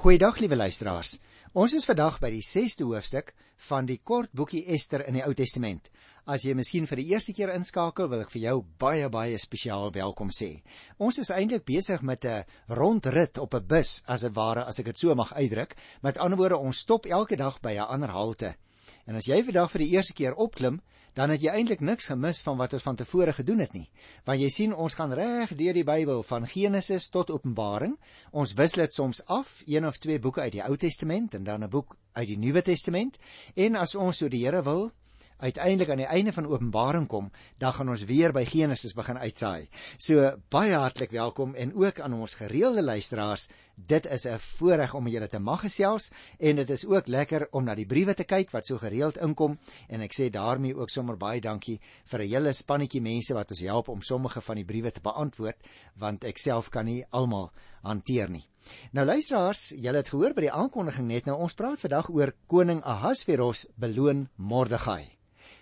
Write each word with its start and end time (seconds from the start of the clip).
Goeiedag 0.00 0.38
liewe 0.40 0.56
luisteraars. 0.56 1.18
Ons 1.52 1.74
is 1.76 1.84
vandag 1.84 2.14
by 2.22 2.30
die 2.32 2.40
6de 2.40 2.86
hoofstuk 2.88 3.34
van 3.66 3.84
die 3.84 3.98
kort 4.00 4.30
boekie 4.32 4.62
Ester 4.72 5.02
in 5.04 5.18
die 5.18 5.24
Ou 5.26 5.34
Testament. 5.36 5.90
As 6.24 6.46
jy 6.46 6.54
miskien 6.56 6.86
vir 6.88 7.02
die 7.02 7.10
eerste 7.10 7.34
keer 7.36 7.52
inskakel, 7.52 8.08
wil 8.08 8.22
ek 8.24 8.32
vir 8.32 8.40
jou 8.46 8.54
baie 8.80 9.10
baie 9.12 9.36
spesiaal 9.36 9.92
welkom 9.92 10.32
sê. 10.32 10.62
Ons 10.96 11.20
is 11.20 11.28
eintlik 11.36 11.66
besig 11.68 12.00
met 12.00 12.24
'n 12.24 12.48
rondrit 12.80 13.36
op 13.44 13.54
'n 13.54 13.66
bus, 13.74 14.00
as 14.06 14.24
dit 14.24 14.32
ware 14.32 14.64
as 14.64 14.80
ek 14.80 14.86
dit 14.86 14.98
so 14.98 15.14
mag 15.14 15.34
uitdruk. 15.34 15.76
Met 16.02 16.16
ander 16.16 16.38
woorde, 16.38 16.56
ons 16.56 16.78
stop 16.78 17.04
elke 17.04 17.36
dag 17.36 17.60
by 17.60 17.76
'n 17.76 17.92
ander 17.92 18.08
halte. 18.08 18.56
En 19.06 19.16
as 19.16 19.26
jy 19.26 19.42
vandag 19.44 19.70
vir 19.70 19.84
die 19.84 19.92
eerste 19.96 20.14
keer 20.14 20.34
opklim, 20.34 20.80
dan 21.18 21.32
het 21.32 21.42
jy 21.42 21.52
eintlik 21.52 21.80
niks 21.82 22.06
gemis 22.10 22.40
van 22.46 22.58
wat 22.60 22.74
ons 22.76 22.84
van 22.86 22.96
tevore 22.96 23.32
gedoen 23.34 23.62
het 23.64 23.72
nie. 23.74 23.88
Want 24.24 24.40
jy 24.40 24.50
sien 24.54 24.74
ons 24.74 24.94
gaan 24.94 25.12
reg 25.16 25.54
deur 25.58 25.74
die 25.74 25.86
Bybel 25.86 26.22
van 26.26 26.46
Genesis 26.46 27.08
tot 27.10 27.32
Openbaring. 27.34 27.96
Ons 28.30 28.54
wissel 28.58 28.84
dit 28.84 28.94
soms 28.94 29.24
af, 29.26 29.60
een 29.66 29.86
of 29.86 29.98
twee 29.98 30.20
boeke 30.22 30.44
uit 30.46 30.54
die 30.58 30.64
Ou 30.64 30.76
Testament 30.76 31.34
en 31.34 31.44
dan 31.44 31.64
'n 31.64 31.70
boek 31.70 31.96
uit 32.12 32.26
die 32.28 32.38
Nuwe 32.38 32.62
Testament. 32.62 33.18
En 33.54 33.76
as 33.76 33.94
ons 33.94 34.16
so 34.16 34.28
die 34.28 34.44
Here 34.44 34.62
wil, 34.62 34.90
uiteindelik 35.40 35.90
aan 35.90 36.02
die 36.02 36.06
einde 36.06 36.32
van 36.32 36.46
Openbaring 36.46 37.06
kom, 37.08 37.30
dan 37.58 37.72
gaan 37.72 37.88
ons 37.88 38.04
weer 38.04 38.32
by 38.32 38.44
Genesis 38.44 38.94
begin 38.94 39.18
uitsaai. 39.18 39.68
So 39.98 40.28
baie 40.52 40.76
hartlik 40.76 41.10
welkom 41.16 41.54
en 41.54 41.74
ook 41.74 42.00
aan 42.00 42.14
ons 42.14 42.34
gereelde 42.34 42.82
luisteraars. 42.82 43.48
Dit 43.74 44.06
is 44.06 44.26
'n 44.26 44.38
voorreg 44.38 44.94
om 44.94 45.08
julle 45.08 45.28
te 45.28 45.38
mag 45.38 45.60
gesels 45.60 46.10
en 46.38 46.56
dit 46.56 46.70
is 46.70 46.86
ook 46.86 47.06
lekker 47.06 47.48
om 47.50 47.64
na 47.64 47.74
die 47.74 47.86
briewe 47.86 48.14
te 48.14 48.24
kyk 48.24 48.50
wat 48.50 48.66
so 48.66 48.78
gereeld 48.78 49.16
inkom 49.16 49.58
en 49.88 50.00
ek 50.00 50.12
sê 50.12 50.30
daarmee 50.30 50.76
ook 50.76 50.90
sommer 50.90 51.16
baie 51.16 51.40
dankie 51.40 51.80
vir 52.04 52.20
'n 52.20 52.28
hele 52.28 52.52
spannetjie 52.52 53.00
mense 53.00 53.34
wat 53.34 53.50
ons 53.50 53.60
help 53.60 53.88
om 53.88 54.02
sommige 54.02 54.40
van 54.40 54.56
die 54.56 54.64
briewe 54.64 54.90
te 54.90 55.00
beantwoord 55.00 55.56
want 55.96 56.24
ek 56.24 56.38
self 56.38 56.68
kan 56.68 56.84
nie 56.84 57.04
almal 57.10 57.52
hanteer 57.82 58.30
nie. 58.30 58.50
Nou 58.92 59.06
luisteraars, 59.06 59.70
julle 59.76 60.02
het 60.02 60.10
gehoor 60.12 60.34
by 60.36 60.42
die 60.46 60.52
aankondiging 60.52 61.08
net 61.08 61.26
nou 61.26 61.38
ons 61.46 61.54
praat 61.54 61.80
vandag 61.80 62.10
oor 62.10 62.34
koning 62.46 62.82
Ahasveros 62.84 63.66
beloon 63.76 64.28
Mordegai. 64.36 65.16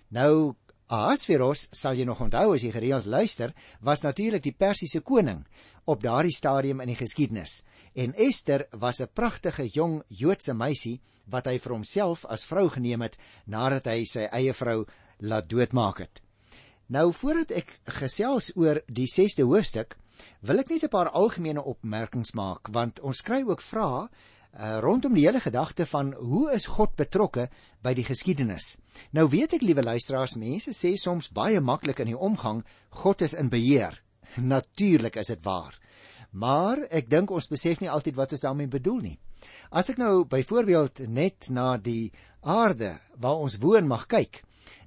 Nou 0.08 0.54
Ahasveros, 0.88 1.66
sal 1.76 1.98
jy 1.98 2.06
nog 2.08 2.20
onthou 2.24 2.54
as 2.54 2.62
jy 2.64 2.70
gereeld 2.72 3.04
luister, 3.04 3.52
was 3.84 4.00
natuurlik 4.00 4.42
die 4.46 4.54
Persiese 4.56 5.02
koning 5.04 5.42
op 5.84 6.00
daardie 6.00 6.32
stadium 6.32 6.80
in 6.80 6.88
die 6.88 6.96
geskiedenis. 6.96 7.62
En 7.92 8.14
Ester 8.16 8.64
was 8.72 9.00
'n 9.00 9.12
pragtige 9.12 9.68
jong 9.68 10.02
Joodse 10.08 10.54
meisie 10.54 11.00
wat 11.26 11.46
hy 11.46 11.58
vir 11.58 11.72
homself 11.72 12.24
as 12.24 12.46
vrou 12.46 12.68
geneem 12.70 13.02
het 13.02 13.18
nadat 13.46 13.86
hy 13.86 14.04
sy 14.04 14.28
eie 14.32 14.52
vrou 14.52 14.86
laat 15.18 15.48
doodmaak 15.48 15.98
het. 15.98 16.22
Nou 16.86 17.12
voordat 17.12 17.50
ek 17.50 17.80
gesels 18.00 18.52
oor 18.56 18.80
die 18.86 19.06
6de 19.06 19.44
hoofstuk, 19.44 19.98
wil 20.40 20.58
ek 20.58 20.70
net 20.70 20.84
'n 20.84 20.88
paar 20.88 21.10
algemene 21.10 21.62
opmerkings 21.62 22.32
maak 22.34 22.68
want 22.72 23.00
ons 23.00 23.20
kry 23.20 23.42
ook 23.44 23.60
vrae 23.60 24.08
uh, 24.54 24.78
rondom 24.80 25.14
die 25.14 25.26
hele 25.26 25.40
gedagte 25.40 25.86
van 25.86 26.12
hoe 26.12 26.48
is 26.54 26.66
God 26.66 26.94
betrokke 26.96 27.48
by 27.84 27.94
die 27.94 28.06
geskiedenis. 28.06 28.76
Nou 29.12 29.28
weet 29.30 29.58
ek 29.58 29.66
liewe 29.66 29.84
luisteraars, 29.84 30.36
mense 30.40 30.74
sê 30.76 30.94
soms 30.96 31.30
baie 31.34 31.60
maklik 31.60 32.00
in 32.02 32.12
die 32.12 32.18
omgang 32.18 32.64
God 33.02 33.22
is 33.26 33.34
in 33.34 33.50
beheer. 33.52 33.98
Natuurlik 34.54 35.16
is 35.20 35.32
dit 35.34 35.44
waar. 35.44 35.76
Maar 36.30 36.84
ek 36.92 37.08
dink 37.08 37.30
ons 37.32 37.48
besef 37.48 37.80
nie 37.80 37.90
altyd 37.90 38.18
wat 38.18 38.34
ons 38.36 38.44
daarmee 38.44 38.70
bedoel 38.70 39.00
nie. 39.04 39.16
As 39.70 39.88
ek 39.92 40.00
nou 40.00 40.24
byvoorbeeld 40.28 41.06
net 41.08 41.48
na 41.54 41.76
die 41.76 42.10
aarde 42.42 42.98
waar 43.16 43.40
ons 43.44 43.58
woon 43.62 43.88
mag 43.88 44.06
kyk, 44.10 44.42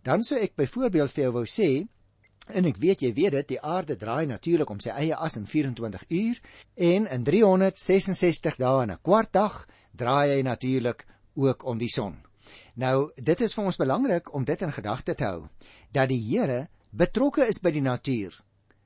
dan 0.05 0.23
sou 0.25 0.37
ek 0.37 0.57
byvoorbeeld 0.59 1.13
vir 1.13 1.23
jou 1.23 1.33
wou 1.39 1.45
sê 1.49 1.69
En 2.49 2.65
ek 2.65 2.77
weet 2.81 3.01
jy 3.01 3.13
weet 3.13 3.31
dit, 3.31 3.47
die 3.53 3.61
aarde 3.61 3.95
draai 3.95 4.25
natuurlik 4.25 4.69
om 4.69 4.79
sy 4.79 4.89
eie 4.89 5.15
as 5.15 5.37
in 5.37 5.45
24 5.47 6.03
uur 6.09 6.41
en 6.75 7.07
in 7.07 7.23
366 7.23 8.57
dae 8.57 8.83
en 8.83 8.91
'n 8.91 9.01
kwart 9.01 9.31
dag 9.33 9.67
draai 9.91 10.35
hy 10.35 10.41
natuurlik 10.41 11.05
ook 11.35 11.65
om 11.65 11.77
die 11.77 11.89
son. 11.89 12.17
Nou, 12.75 13.11
dit 13.15 13.41
is 13.41 13.53
vir 13.53 13.65
ons 13.65 13.77
belangrik 13.77 14.33
om 14.33 14.43
dit 14.43 14.61
in 14.61 14.71
gedagte 14.71 15.15
te 15.15 15.23
hou 15.23 15.47
dat 15.91 16.09
die 16.09 16.21
Here 16.21 16.67
betrokke 16.89 17.47
is 17.47 17.59
by 17.59 17.71
die 17.71 17.81
natuur. 17.81 18.33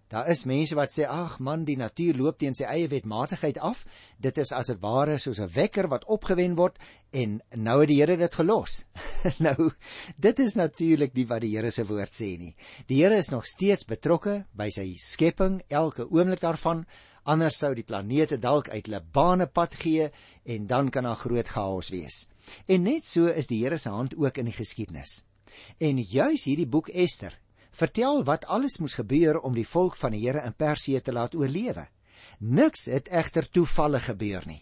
Daar 0.07 0.27
is 0.29 0.43
mense 0.45 0.75
wat 0.77 0.91
sê 0.93 1.07
ag 1.09 1.39
man 1.41 1.63
die 1.66 1.77
natuur 1.81 2.17
loop 2.19 2.38
teen 2.38 2.53
sy 2.53 2.67
eie 2.69 2.89
wetmatigheid 2.91 3.57
af. 3.57 3.79
Dit 4.21 4.38
is 4.38 4.51
as 4.53 4.69
'n 4.69 4.77
ware 4.79 5.17
soos 5.17 5.39
'n 5.39 5.49
wekker 5.49 5.88
wat 5.89 6.05
opgewen 6.05 6.55
word 6.55 6.77
en 7.11 7.41
nou 7.55 7.79
het 7.79 7.89
die 7.89 7.97
Here 8.01 8.17
dit 8.17 8.35
gelos. 8.35 8.85
nou 9.47 9.71
dit 10.17 10.39
is 10.39 10.55
natuurlik 10.55 11.13
nie 11.15 11.25
wat 11.25 11.41
die 11.41 11.57
Here 11.57 11.71
se 11.71 11.85
woord 11.85 12.13
sê 12.13 12.38
nie. 12.38 12.55
Die 12.88 13.01
Here 13.01 13.17
is 13.17 13.31
nog 13.31 13.45
steeds 13.45 13.83
betrokke 13.85 14.45
by 14.53 14.69
sy 14.69 14.95
skepping 14.95 15.63
elke 15.69 16.05
oomblik 16.05 16.41
daarvan. 16.41 16.85
Anders 17.23 17.57
sou 17.57 17.73
die 17.73 17.83
planete 17.83 18.38
dalk 18.38 18.69
uit 18.69 18.85
hulle 18.85 19.01
bane 19.01 19.47
pad 19.47 19.73
gee 19.73 20.11
en 20.45 20.67
dan 20.67 20.89
kan 20.89 21.03
daar 21.03 21.17
groot 21.17 21.47
chaos 21.47 21.89
wees. 21.89 22.27
En 22.67 22.83
net 22.83 23.05
so 23.05 23.25
is 23.25 23.47
die 23.47 23.63
Here 23.63 23.77
se 23.77 23.89
hand 23.89 24.13
ook 24.15 24.38
in 24.38 24.45
die 24.45 24.53
geskiedenis. 24.53 25.25
En 25.79 25.97
juis 25.97 26.45
hierdie 26.45 26.69
boek 26.69 26.89
Ester 26.89 27.33
vertel 27.75 28.24
wat 28.24 28.46
alles 28.46 28.80
moes 28.80 28.96
gebeur 28.96 29.40
om 29.40 29.56
die 29.56 29.68
volk 29.68 29.97
van 30.00 30.16
die 30.16 30.24
Here 30.24 30.46
in 30.47 30.56
Persië 30.56 31.02
te 31.02 31.12
laat 31.12 31.36
oorlewe. 31.36 31.88
Niks 32.40 32.86
het 32.91 33.09
egter 33.12 33.50
toevallig 33.50 34.06
gebeur 34.06 34.47
nie. 34.47 34.62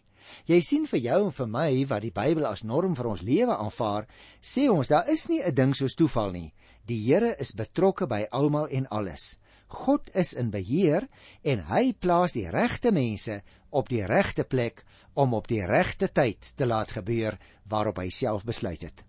Jy 0.50 0.60
sien 0.66 0.86
vir 0.90 1.00
jou 1.00 1.20
en 1.28 1.36
vir 1.36 1.50
my 1.52 1.70
wat 1.90 2.02
die 2.02 2.14
Bybel 2.16 2.48
as 2.50 2.64
norm 2.64 2.96
vir 2.98 3.10
ons 3.12 3.22
lewe 3.22 3.54
aanvaar, 3.54 4.08
sê 4.42 4.66
ons 4.72 4.90
daar 4.90 5.10
is 5.10 5.28
nie 5.30 5.42
'n 5.44 5.54
ding 5.54 5.74
soos 5.76 5.96
toeval 5.96 6.32
nie. 6.32 6.54
Die 6.86 7.00
Here 7.06 7.36
is 7.40 7.52
betrokke 7.52 8.08
by 8.08 8.26
almal 8.32 8.68
en 8.68 8.88
alles. 8.88 9.38
God 9.68 10.10
is 10.14 10.34
in 10.34 10.50
beheer 10.52 11.08
en 11.44 11.60
hy 11.60 11.94
plaas 11.94 12.34
die 12.34 12.50
regte 12.50 12.92
mense 12.92 13.42
op 13.70 13.90
die 13.90 14.06
regte 14.06 14.44
plek 14.44 14.84
om 15.14 15.34
op 15.34 15.48
die 15.48 15.66
regte 15.66 16.08
tyd 16.08 16.54
te 16.56 16.66
laat 16.66 16.92
gebeur 16.92 17.38
waarop 17.70 17.98
hy 17.98 18.10
self 18.10 18.44
besluit 18.44 18.82
het. 18.82 19.06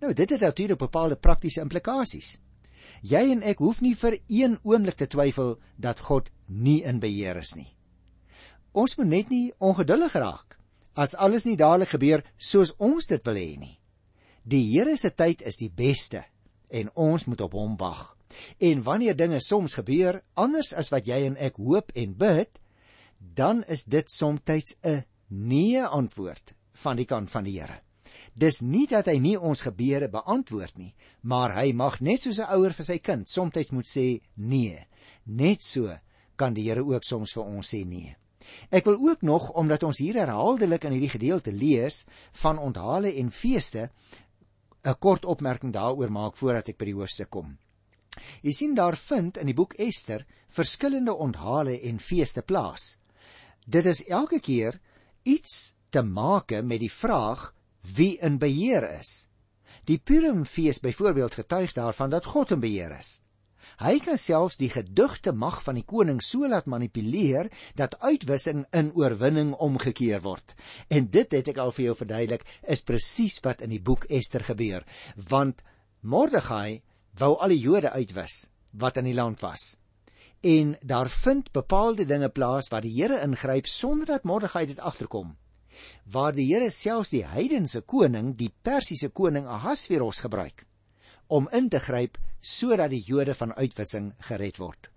Nou 0.00 0.12
dit 0.12 0.30
het 0.30 0.40
natuurlik 0.40 0.78
bepaalde 0.78 1.16
praktiese 1.16 1.60
implikasies. 1.60 2.38
Jy 3.02 3.30
en 3.32 3.42
ek 3.42 3.58
hoef 3.62 3.80
nie 3.80 3.94
vir 3.94 4.18
een 4.26 4.58
oomblik 4.62 4.98
te 4.98 5.06
twyfel 5.06 5.58
dat 5.76 6.00
God 6.00 6.30
nie 6.48 6.82
in 6.82 7.00
beheer 7.00 7.36
is 7.38 7.54
nie. 7.56 7.74
Ons 8.72 8.96
moet 8.98 9.08
net 9.08 9.30
nie 9.30 9.52
ongeduldig 9.58 10.14
raak 10.14 10.58
as 10.98 11.14
alles 11.14 11.44
nie 11.46 11.56
dadelik 11.56 11.92
gebeur 11.94 12.24
soos 12.36 12.74
ons 12.82 13.06
dit 13.06 13.22
wil 13.26 13.38
hê 13.38 13.56
nie. 13.58 13.74
Die 14.42 14.64
Here 14.72 14.96
se 14.96 15.10
tyd 15.14 15.44
is 15.46 15.60
die 15.60 15.70
beste 15.70 16.24
en 16.74 16.90
ons 16.94 17.26
moet 17.26 17.40
op 17.44 17.54
hom 17.54 17.76
wag. 17.78 18.16
En 18.60 18.82
wanneer 18.82 19.16
dinge 19.16 19.40
soms 19.40 19.78
gebeur 19.78 20.20
anders 20.34 20.72
as 20.74 20.90
wat 20.92 21.06
jy 21.06 21.22
en 21.28 21.36
ek 21.36 21.60
hoop 21.62 21.94
en 21.94 22.16
bid, 22.18 22.50
dan 23.18 23.62
is 23.68 23.84
dit 23.84 24.10
soms 24.10 24.40
'n 24.48 25.04
nee 25.28 25.82
antwoord 25.82 26.54
van 26.72 26.96
die 26.96 27.06
kant 27.06 27.30
van 27.30 27.44
die 27.44 27.60
Here. 27.60 27.80
Dis 28.38 28.60
nie 28.62 28.86
dat 28.86 29.08
hy 29.10 29.16
nie 29.18 29.34
ons 29.34 29.64
gebede 29.66 30.06
beantwoord 30.12 30.76
nie, 30.78 30.92
maar 31.26 31.56
hy 31.56 31.72
mag 31.74 31.98
net 32.00 32.22
soos 32.22 32.38
'n 32.38 32.52
ouer 32.54 32.72
vir 32.72 32.86
sy 32.86 32.98
kind 32.98 33.28
soms 33.28 33.72
moet 33.72 33.88
sê 33.90 34.20
nee. 34.36 34.86
Net 35.26 35.62
so 35.62 35.98
kan 36.36 36.54
die 36.54 36.68
Here 36.68 36.84
ook 36.84 37.04
soms 37.04 37.32
vir 37.34 37.44
ons 37.44 37.74
sê 37.74 37.84
nee. 37.84 38.16
Ek 38.70 38.84
wil 38.84 38.98
ook 39.08 39.22
nog 39.22 39.50
omdat 39.50 39.82
ons 39.82 39.98
hier 39.98 40.14
herhaaldelik 40.14 40.84
in 40.84 40.92
hierdie 40.92 41.16
gedeelte 41.16 41.52
lees 41.52 42.06
van 42.32 42.58
onthale 42.58 43.12
en 43.18 43.30
feeste 43.30 43.90
'n 44.84 44.98
kort 45.00 45.24
opmerking 45.24 45.72
daaroor 45.72 46.10
maak 46.10 46.36
voordat 46.36 46.68
ek 46.68 46.78
by 46.78 46.84
die 46.84 46.94
hoofstuk 46.94 47.30
kom. 47.30 47.58
Jy 48.42 48.52
sien 48.52 48.74
daar 48.74 48.96
vind 48.96 49.36
in 49.36 49.46
die 49.46 49.54
boek 49.54 49.74
Ester 49.74 50.26
verskillende 50.48 51.14
onthale 51.14 51.80
en 51.80 51.98
feeste 51.98 52.42
plaas. 52.42 52.98
Dit 53.66 53.86
is 53.86 54.04
elke 54.06 54.40
keer 54.40 54.80
iets 55.22 55.74
te 55.90 56.02
maak 56.02 56.50
met 56.62 56.80
die 56.80 56.92
vraag 56.92 57.52
wie 57.82 58.18
in 58.18 58.38
beheer 58.38 58.84
is. 58.98 59.28
Die 59.84 59.98
Purimfees 59.98 60.80
byvoorbeeld 60.80 61.34
getuig 61.34 61.72
daarvan 61.72 62.10
dat 62.10 62.24
God 62.24 62.50
in 62.50 62.60
beheer 62.60 62.98
is. 62.98 63.20
Hy 63.78 63.98
kan 64.02 64.18
selfs 64.18 64.56
die 64.58 64.70
gedigte 64.72 65.32
mag 65.32 65.60
van 65.62 65.76
die 65.78 65.84
koning 65.86 66.18
so 66.24 66.48
laat 66.48 66.66
manipuleer 66.66 67.50
dat 67.76 67.98
uitwissing 68.00 68.64
in 68.80 68.90
oorwinning 68.96 69.52
omgekeer 69.54 70.22
word. 70.24 70.54
En 70.88 71.10
dit 71.10 71.36
het 71.36 71.50
ek 71.52 71.60
al 71.62 71.72
vir 71.76 71.84
jou 71.84 71.96
verduidelik, 72.00 72.46
is 72.62 72.82
presies 72.82 73.38
wat 73.44 73.62
in 73.62 73.74
die 73.74 73.82
boek 73.82 74.08
Ester 74.08 74.44
gebeur, 74.44 74.86
want 75.28 75.62
Mordegai 76.00 76.80
wou 77.18 77.34
al 77.36 77.54
die 77.54 77.60
Jode 77.60 77.92
uitwis 77.92 78.48
wat 78.72 78.96
in 78.96 79.08
die 79.10 79.16
land 79.16 79.42
was. 79.44 79.76
En 80.40 80.76
daar 80.82 81.08
vind 81.10 81.52
bepaalde 81.52 82.06
dinge 82.06 82.28
plaas 82.28 82.70
waar 82.72 82.84
die 82.84 82.94
Here 82.94 83.20
ingryp 83.24 83.66
sonder 83.66 84.06
dat 84.06 84.24
Mordegai 84.24 84.66
dit 84.66 84.78
agterkom 84.78 85.36
waar 86.12 86.34
die 86.36 86.46
Here 86.52 86.70
selfs 86.70 87.12
die 87.14 87.24
heidense 87.26 87.80
koning, 87.80 88.34
die 88.36 88.52
Persiese 88.62 89.08
koning 89.08 89.46
Ahasveros 89.46 90.22
gebruik 90.24 90.64
om 91.28 91.48
in 91.52 91.68
te 91.68 91.80
gryp 91.84 92.16
sodat 92.40 92.90
die 92.90 93.02
Jode 93.04 93.34
van 93.36 93.52
uitwissing 93.52 94.14
gered 94.30 94.56
word. 94.56 94.88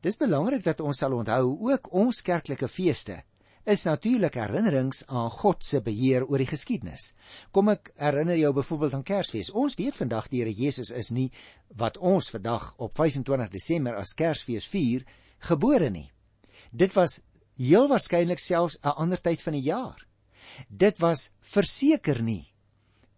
Dis 0.00 0.18
belangrik 0.20 0.62
dat 0.62 0.80
ons 0.80 1.00
sal 1.02 1.16
onthou 1.16 1.56
ook 1.70 1.90
ons 1.98 2.22
kerklike 2.22 2.68
feeste 2.70 3.22
is 3.68 3.82
natuurlik 3.84 4.38
herinnerings 4.40 5.02
aan 5.12 5.28
God 5.30 5.64
se 5.64 5.80
beheer 5.84 6.24
oor 6.24 6.40
die 6.40 6.48
geskiedenis. 6.48 7.10
Kom 7.52 7.68
ek 7.68 7.90
herinner 8.00 8.38
jou 8.40 8.52
byvoorbeeld 8.56 8.94
aan 8.96 9.04
Kersfees. 9.04 9.50
Ons 9.52 9.76
weet 9.76 9.98
vandag 9.98 10.30
die 10.32 10.40
Here 10.40 10.54
Jesus 10.54 10.88
is 10.94 11.10
nie 11.12 11.28
wat 11.76 11.98
ons 11.98 12.30
vandag 12.32 12.70
op 12.78 12.96
25 12.96 13.50
Desember 13.52 13.98
as 14.00 14.14
Kersfees 14.16 14.68
vier 14.72 15.04
gebore 15.50 15.90
nie. 15.92 16.06
Dit 16.72 16.96
was 16.96 17.20
heel 17.58 17.88
waarskynlik 17.90 18.38
selfs 18.38 18.78
'n 18.82 18.96
ander 19.02 19.20
tyd 19.20 19.42
van 19.42 19.52
die 19.52 19.66
jaar. 19.66 20.06
Dit 20.68 20.98
was 20.98 21.32
verseker 21.42 22.22
nie 22.22 22.54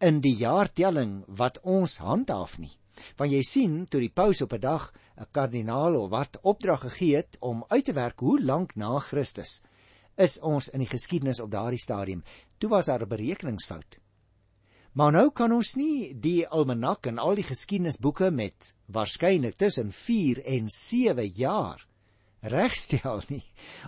in 0.01 0.21
die 0.21 0.35
jaartelling 0.35 1.25
wat 1.29 1.61
ons 1.63 1.99
handhaaf 1.99 2.59
nie. 2.59 2.73
Want 3.17 3.33
jy 3.33 3.43
sien 3.43 3.87
toe 3.87 4.01
die 4.01 4.13
paus 4.13 4.41
op 4.41 4.53
'n 4.53 4.61
dag 4.61 4.93
'n 5.17 5.27
kardinaal 5.33 5.97
of 5.97 6.11
wat 6.11 6.39
opdrag 6.43 6.81
gegee 6.81 7.17
het 7.17 7.37
om 7.41 7.65
uit 7.69 7.85
te 7.85 7.93
werk 7.93 8.21
hoe 8.21 8.41
lank 8.41 8.77
na 8.77 8.99
Christus 8.99 9.63
is 10.17 10.41
ons 10.41 10.69
in 10.69 10.81
die 10.81 10.89
geskiedenis 10.89 11.41
op 11.41 11.51
daardie 11.51 11.81
stadium. 11.81 12.23
Toe 12.59 12.71
was 12.71 12.87
daar 12.87 13.03
'n 13.03 13.09
berekeningsfout. 13.09 13.99
Maar 14.93 15.13
nou 15.13 15.31
kan 15.31 15.53
ons 15.53 15.75
nie 15.75 16.19
die 16.19 16.49
almanak 16.49 17.07
en 17.07 17.19
al 17.19 17.35
die 17.35 17.47
geskiedenisboeke 17.47 18.31
met 18.31 18.75
waarskynlik 18.87 19.57
tussen 19.57 19.93
4 19.93 20.45
en 20.45 20.69
7 20.69 21.27
jaar 21.27 21.87
regstel 22.41 23.21
nie. 23.29 23.43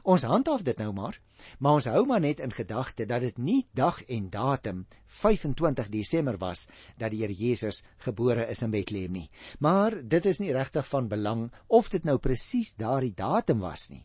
Ons 0.05 0.27
handhaaf 0.29 0.63
dit 0.67 0.79
nou 0.79 0.93
maar, 0.93 1.19
maar 1.59 1.79
ons 1.81 1.89
hou 1.89 2.05
maar 2.07 2.21
net 2.21 2.41
in 2.41 2.53
gedagte 2.53 3.07
dat 3.09 3.25
dit 3.25 3.39
nie 3.39 3.63
dag 3.75 4.03
en 4.05 4.29
datum 4.31 4.85
25 5.23 5.89
Desember 5.93 6.39
was 6.39 6.67
dat 6.99 7.11
die 7.13 7.23
Here 7.23 7.35
Jesus 7.35 7.83
gebore 8.05 8.47
is 8.51 8.63
in 8.63 8.71
Bethlehem 8.71 9.13
nie. 9.13 9.31
Maar 9.59 9.99
dit 10.03 10.27
is 10.27 10.39
nie 10.39 10.53
regtig 10.53 10.89
van 10.89 11.09
belang 11.09 11.51
of 11.67 11.89
dit 11.89 12.05
nou 12.05 12.19
presies 12.19 12.75
daardie 12.77 13.15
datum 13.17 13.65
was 13.65 13.89
nie. 13.91 14.05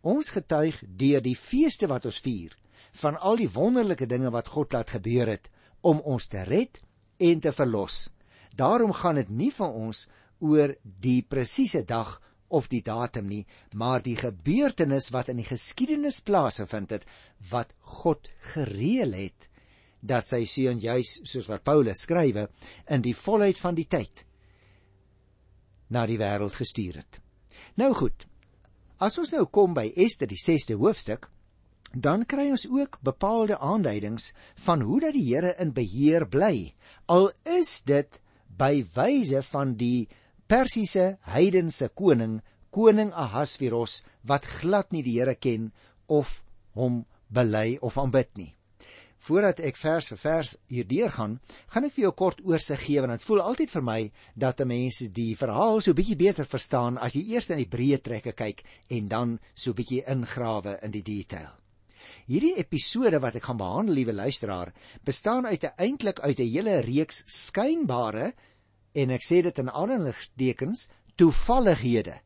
Ons 0.00 0.30
getuig 0.32 0.80
deur 0.86 1.20
die 1.20 1.36
feeste 1.36 1.88
wat 1.90 2.06
ons 2.08 2.22
vier 2.24 2.56
van 3.02 3.18
al 3.18 3.36
die 3.38 3.50
wonderlike 3.50 4.06
dinge 4.06 4.30
wat 4.34 4.48
God 4.48 4.72
laat 4.72 4.96
gebeur 4.96 5.28
het 5.28 5.50
om 5.80 6.00
ons 6.00 6.26
te 6.26 6.42
red 6.44 6.80
en 7.18 7.40
te 7.40 7.52
verlos. 7.52 8.08
Daarom 8.56 8.92
gaan 8.92 9.20
dit 9.20 9.28
nie 9.30 9.52
van 9.52 9.72
ons 9.72 10.08
oor 10.40 10.74
die 10.82 11.22
presiese 11.22 11.84
dag 11.84 12.18
of 12.50 12.68
die 12.68 12.82
datum 12.82 13.28
nie, 13.30 13.44
maar 13.74 14.02
die 14.02 14.16
gebeurtenis 14.18 15.10
wat 15.14 15.30
in 15.32 15.40
die 15.40 15.48
geskiedenis 15.48 16.20
plaasgevind 16.26 16.96
het 16.96 17.06
wat 17.50 17.74
God 18.00 18.30
gereël 18.54 19.14
het 19.16 19.48
dat 20.00 20.26
sy 20.26 20.44
seun 20.48 20.80
juis 20.80 21.20
soos 21.28 21.48
wat 21.50 21.64
Paulus 21.64 22.06
skrywe 22.06 22.48
in 22.88 23.04
die 23.04 23.14
volheid 23.14 23.60
van 23.60 23.76
die 23.76 23.86
tyd 23.86 24.24
na 25.90 26.06
die 26.06 26.20
wêreld 26.20 26.54
gestuur 26.54 27.00
het. 27.02 27.18
Nou 27.76 27.90
goed, 27.98 28.30
As 29.00 29.16
ons 29.16 29.30
nou 29.32 29.46
kom 29.48 29.72
by 29.72 29.86
Ester 30.04 30.28
die 30.28 30.38
6ste 30.38 30.74
hoofstuk, 30.76 31.30
dan 31.96 32.26
kry 32.28 32.50
ons 32.52 32.66
ook 32.68 32.98
bepaalde 33.06 33.56
aanduidings 33.56 34.34
van 34.66 34.84
hoe 34.84 34.98
dat 35.06 35.16
die 35.16 35.24
Here 35.24 35.54
in 35.62 35.72
beheer 35.72 36.26
bly. 36.28 36.74
Al 37.08 37.30
is 37.48 37.80
dit 37.88 38.20
by 38.60 38.84
wyse 38.94 39.40
van 39.48 39.72
die 39.80 40.10
Persiese 40.50 41.20
heidense 41.30 41.86
koning, 41.94 42.40
koning 42.74 43.12
Ahasveros 43.14 44.00
wat 44.26 44.48
glad 44.58 44.88
nie 44.90 45.04
die 45.06 45.12
Here 45.20 45.36
ken 45.38 45.68
of 46.10 46.40
hom 46.74 47.04
bely 47.30 47.76
of 47.86 47.98
aanbid 48.02 48.32
nie. 48.34 48.48
Voordat 49.22 49.62
ek 49.62 49.78
vers 49.78 50.08
vir 50.10 50.18
vers 50.18 50.50
hierdeur 50.72 51.14
gaan, 51.14 51.36
gaan 51.70 51.86
ek 51.86 51.94
vir 51.94 52.06
jou 52.08 52.12
kort 52.18 52.42
oorsig 52.42 52.82
gee 52.82 53.04
want 53.04 53.14
dit 53.14 53.28
voel 53.28 53.44
altyd 53.44 53.70
vir 53.76 53.86
my 53.92 54.00
dat 54.34 54.64
mense 54.66 55.06
die 55.14 55.36
verhaal 55.38 55.78
so 55.86 55.94
bietjie 55.94 56.18
beter 56.18 56.50
verstaan 56.50 56.98
as 56.98 57.14
jy 57.14 57.28
eers 57.36 57.52
in 57.54 57.62
die 57.62 57.70
breë 57.70 58.02
trekke 58.02 58.34
kyk 58.34 58.66
en 58.98 59.06
dan 59.14 59.38
so 59.54 59.70
bietjie 59.70 60.02
ingrawe 60.02 60.80
in 60.82 60.98
die 60.98 61.06
detail. 61.06 61.54
Hierdie 62.26 62.56
episode 62.58 63.22
wat 63.22 63.38
ek 63.38 63.46
gaan 63.46 63.60
behandel, 63.60 64.00
liewe 64.00 64.18
luisteraar, 64.18 64.74
bestaan 65.06 65.46
uit 65.46 65.62
'n 65.62 65.78
eintlik 65.78 66.18
uit 66.26 66.40
'n 66.40 66.52
hele 66.58 66.80
reeks 66.82 67.22
skynbare 67.26 68.32
en 68.94 69.10
ek 69.14 69.24
sê 69.24 69.42
dit 69.46 69.58
in 69.62 69.70
aanhalingstekens 69.70 70.88
toevallighede 71.20 72.16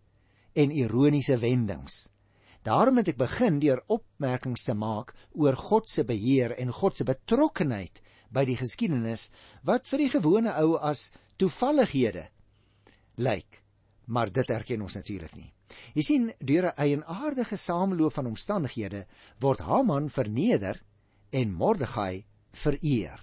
en 0.54 0.70
ironiese 0.70 1.38
wendings. 1.42 2.08
Daarom 2.64 2.96
het 3.00 3.10
ek 3.12 3.20
begin 3.20 3.58
deur 3.60 3.82
opmerkings 3.92 4.64
te 4.64 4.74
maak 4.74 5.12
oor 5.36 5.56
God 5.58 5.90
se 5.90 6.04
beheer 6.08 6.54
en 6.56 6.72
God 6.72 6.96
se 6.96 7.04
betrokkenheid 7.04 8.00
by 8.32 8.46
die 8.48 8.56
geskiedenis 8.56 9.28
wat 9.68 9.90
vir 9.90 10.06
die 10.06 10.12
gewone 10.14 10.54
ou 10.62 10.78
as 10.78 11.10
toevallighede 11.36 12.28
lyk. 13.20 13.60
Maar 14.06 14.32
dit 14.32 14.50
erken 14.50 14.82
ons 14.84 14.96
natuurlik 14.96 15.36
nie. 15.36 15.50
Jy 15.94 16.02
sien, 16.02 16.32
deur 16.38 16.70
'n 16.70 16.78
eienaardige 16.78 17.56
sameloop 17.56 18.12
van 18.12 18.26
omstandighede 18.26 19.06
word 19.40 19.60
Haman 19.60 20.08
verneder 20.10 20.80
en 21.32 21.52
Mordegai 21.52 22.24
vereer. 22.52 23.20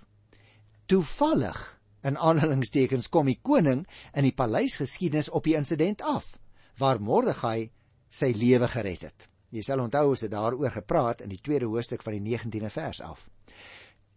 Toevallig 0.86 1.80
in 2.03 2.18
aanhalingstekens 2.18 3.09
kom 3.09 3.30
die 3.30 3.39
koning 3.42 3.86
in 4.13 4.25
die 4.27 4.36
paleisgeskiedenis 4.36 5.30
op 5.30 5.45
die 5.48 5.56
insident 5.59 6.01
af 6.01 6.38
waar 6.81 7.01
Mordegai 7.01 7.69
sy 8.09 8.31
lewe 8.36 8.68
gered 8.71 9.06
het. 9.06 9.27
Jy 9.51 9.63
sal 9.68 9.83
onthou 9.83 10.07
ons 10.13 10.24
het 10.24 10.31
daaroor 10.31 10.71
gepraat 10.71 11.21
in 11.21 11.30
die 11.30 11.42
tweede 11.44 11.68
hoofstuk 11.69 12.03
van 12.03 12.15
die 12.18 12.38
19de 12.38 12.71
vers 12.71 13.01
af. 13.03 13.27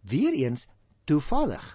Weereens 0.07 0.67
toevallig 1.05 1.65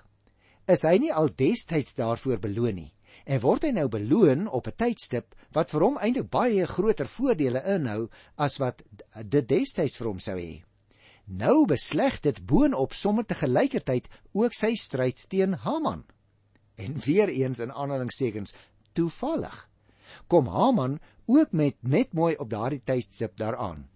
is 0.70 0.82
hy 0.86 0.96
nie 1.02 1.12
al 1.12 1.30
destyds 1.36 1.94
daarvoor 1.98 2.40
beloon 2.40 2.80
nie 2.80 2.90
en 3.26 3.42
word 3.42 3.66
hy 3.66 3.72
nou 3.76 3.86
beloon 3.92 4.46
op 4.48 4.66
'n 4.66 4.76
tydstip 4.76 5.34
wat 5.52 5.70
vir 5.70 5.84
hom 5.84 5.98
eintlik 5.98 6.30
baie 6.30 6.66
groter 6.66 7.06
voordele 7.06 7.62
inhou 7.74 8.08
as 8.36 8.58
wat 8.58 8.82
dit 9.24 9.48
destyds 9.48 9.98
vir 9.98 10.06
hom 10.06 10.18
sou 10.18 10.38
hê. 10.38 10.62
Nou 11.30 11.62
besleg 11.70 12.16
dit 12.24 12.38
boonop 12.42 12.94
sommer 12.98 13.22
te 13.22 13.36
gelykertyd 13.38 14.08
ook 14.34 14.54
sy 14.56 14.72
stryd 14.74 15.28
teen 15.30 15.52
Haman. 15.62 16.02
En 16.74 16.96
weer 17.04 17.30
eens 17.30 17.60
in 17.62 17.70
aanhalingstekens 17.70 18.54
toevallig 18.98 19.68
kom 20.26 20.48
Haman 20.50 20.98
ook 21.30 21.52
met 21.52 21.76
net 21.86 22.12
mooi 22.12 22.34
op 22.34 22.50
daardie 22.50 22.82
tydstip 22.82 23.36
daaraan. 23.38 23.86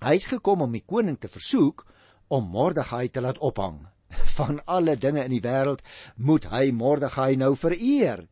Hy 0.00 0.14
het 0.16 0.30
gekom 0.30 0.64
om 0.64 0.72
die 0.72 0.84
koning 0.86 1.18
te 1.20 1.28
versoek 1.28 1.84
om 2.28 2.48
Mordegai 2.48 3.10
te 3.12 3.20
laat 3.20 3.38
ophang. 3.38 3.82
Van 4.38 4.64
alle 4.64 4.96
dinge 4.96 5.24
in 5.24 5.34
die 5.36 5.44
wêreld 5.44 5.84
moet 6.16 6.48
hy 6.48 6.70
Mordegai 6.72 7.36
nou 7.36 7.52
vereer. 7.56 8.24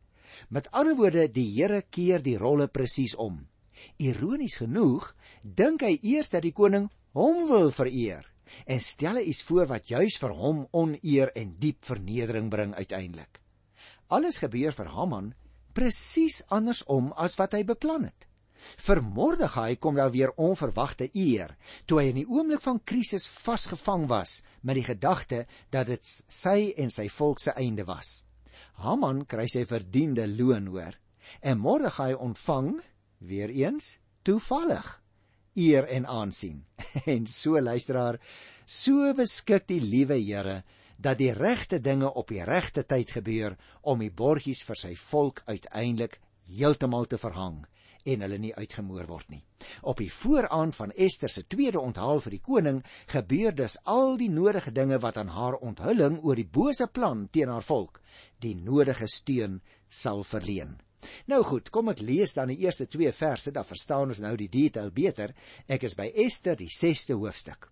Met 0.49 0.71
ander 0.71 0.97
woorde, 0.97 1.27
die 1.29 1.45
Here 1.53 1.83
keer 1.85 2.25
die 2.25 2.37
rolle 2.37 2.67
presies 2.67 3.13
om. 3.15 3.45
Ironies 3.97 4.57
genoeg, 4.57 5.13
dink 5.43 5.85
hy 5.85 5.99
eers 6.01 6.33
dat 6.33 6.41
die 6.41 6.55
koning 6.55 6.89
hom 7.13 7.45
wil 7.51 7.69
vereer 7.69 8.25
en 8.65 8.81
stel 8.81 9.19
hy 9.19 9.27
iets 9.31 9.43
voor 9.47 9.67
wat 9.69 9.91
juis 9.91 10.17
vir 10.21 10.33
hom 10.35 10.63
oneer 10.71 11.31
en 11.35 11.53
diep 11.59 11.85
vernedering 11.85 12.49
bring 12.49 12.73
uiteindelik. 12.75 13.41
Alles 14.07 14.39
gebeur 14.41 14.73
vir 14.73 14.89
Haman 14.95 15.33
presies 15.73 16.41
andersom 16.49 17.13
as 17.15 17.37
wat 17.39 17.53
hy 17.55 17.63
beplan 17.63 18.07
het. 18.09 18.25
Vir 18.59 18.99
Mordegai 19.01 19.77
kom 19.79 19.95
daar 19.95 20.11
weer 20.11 20.33
onverwagte 20.35 21.07
eer 21.13 21.55
toe 21.87 22.01
hy 22.01 22.09
in 22.11 22.19
die 22.19 22.27
oomblik 22.27 22.63
van 22.65 22.81
krisis 22.91 23.27
vasgevang 23.29 24.07
was 24.11 24.41
met 24.61 24.75
die 24.75 24.87
gedagte 24.87 25.45
dat 25.71 25.87
dit 25.87 26.11
sy 26.27 26.73
en 26.77 26.91
sy 26.91 27.07
volk 27.13 27.39
se 27.39 27.55
einde 27.55 27.85
was. 27.87 28.25
Haman 28.83 29.23
kry 29.25 29.47
sy 29.47 29.63
verdiende 29.67 30.27
loon 30.27 30.67
hoor 30.73 30.97
en 31.39 31.61
Mordegai 31.63 32.13
ontvang 32.15 32.73
weer 33.19 33.51
eens 33.53 33.97
toevallig 34.27 34.97
eer 35.55 35.87
en 35.87 36.05
aansien. 36.05 36.65
En 37.05 37.27
so 37.27 37.59
luisteraar, 37.61 38.19
so 38.65 39.13
beskik 39.13 39.67
die 39.67 39.81
liewe 39.81 40.17
Here 40.19 40.63
dat 40.97 41.17
die 41.17 41.31
regte 41.31 41.79
dinge 41.79 42.13
op 42.13 42.27
die 42.27 42.43
regte 42.43 42.83
tyd 42.83 43.11
gebeur 43.11 43.55
om 43.81 43.99
die 44.03 44.11
borgies 44.11 44.65
vir 44.67 44.75
sy 44.75 44.95
volk 44.99 45.43
uiteindelik 45.47 46.19
heeltemal 46.49 47.07
te 47.07 47.17
verhang 47.17 47.61
en 48.09 48.23
hulle 48.25 48.39
nie 48.39 48.51
uitgemoor 48.55 49.07
word 49.07 49.29
nie. 49.31 49.41
Op 49.81 49.99
die 50.01 50.11
vooraan 50.11 50.71
van 50.73 50.91
Ester 50.95 51.29
se 51.29 51.45
tweede 51.47 51.79
onthaal 51.79 52.21
vir 52.23 52.35
die 52.37 52.43
koning 52.43 52.81
gebeur 53.11 53.55
dus 53.55 53.77
al 53.83 54.17
die 54.19 54.31
nodige 54.31 54.71
dinge 54.75 54.99
wat 55.03 55.17
aan 55.17 55.31
haar 55.35 55.59
onthulling 55.59 56.19
oor 56.23 56.39
die 56.39 56.47
bose 56.59 56.87
plan 56.87 57.27
teen 57.31 57.51
haar 57.51 57.65
volk 57.65 58.01
die 58.39 58.55
nodige 58.55 59.07
steun 59.07 59.59
sal 59.87 60.23
verleen. 60.23 60.77
Nou 61.31 61.43
goed, 61.43 61.69
kom 61.69 61.91
ek 61.93 62.03
lees 62.03 62.33
dan 62.35 62.51
die 62.51 62.59
eerste 62.65 62.87
2 62.87 63.11
verse, 63.15 63.51
dan 63.51 63.67
verstaan 63.67 64.11
ons 64.11 64.21
nou 64.23 64.35
die 64.37 64.49
detail 64.51 64.91
beter. 64.91 65.33
Ek 65.67 65.83
is 65.87 65.95
by 65.95 66.09
Ester 66.25 66.59
die 66.59 66.69
6ste 66.69 67.17
hoofstuk. 67.19 67.69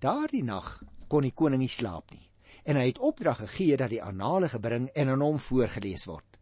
Daardie 0.00 0.44
nag 0.44 0.78
kon 1.08 1.26
die 1.26 1.34
koning 1.36 1.60
nie 1.60 1.72
slaap 1.72 2.12
nie 2.14 2.30
en 2.68 2.76
hy 2.76 2.90
het 2.90 3.00
opdrag 3.02 3.40
gegee 3.40 3.76
dat 3.80 3.92
die 3.92 4.02
annale 4.04 4.50
gebring 4.52 4.88
en 4.94 5.08
aan 5.14 5.24
hom 5.24 5.38
voorgeles 5.40 6.06
word. 6.08 6.36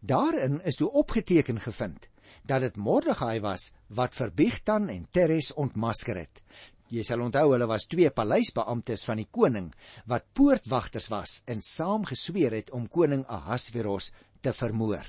Daarin 0.00 0.60
is 0.68 0.76
toe 0.76 0.90
opgeteken 0.92 1.60
gevind 1.60 2.08
dat 2.44 2.60
dit 2.60 2.76
Mordegai 2.76 3.40
was 3.40 3.70
wat 3.88 4.16
vir 4.18 4.32
Bigtan 4.36 4.90
en 4.92 5.06
Teres 5.10 5.52
ontmasker 5.56 6.20
het. 6.20 6.42
Jy 6.92 7.02
sal 7.08 7.24
onthou 7.24 7.46
hulle 7.54 7.66
was 7.66 7.88
twee 7.88 8.10
paleisbeamptes 8.12 9.06
van 9.08 9.22
die 9.22 9.30
koning 9.32 9.70
wat 10.10 10.28
poortwagters 10.36 11.08
was 11.08 11.40
en 11.48 11.64
saam 11.64 12.04
gesweer 12.04 12.52
het 12.52 12.70
om 12.76 12.88
koning 12.88 13.24
Ahasveros 13.24 14.12
te 14.44 14.52
vermoor. 14.52 15.08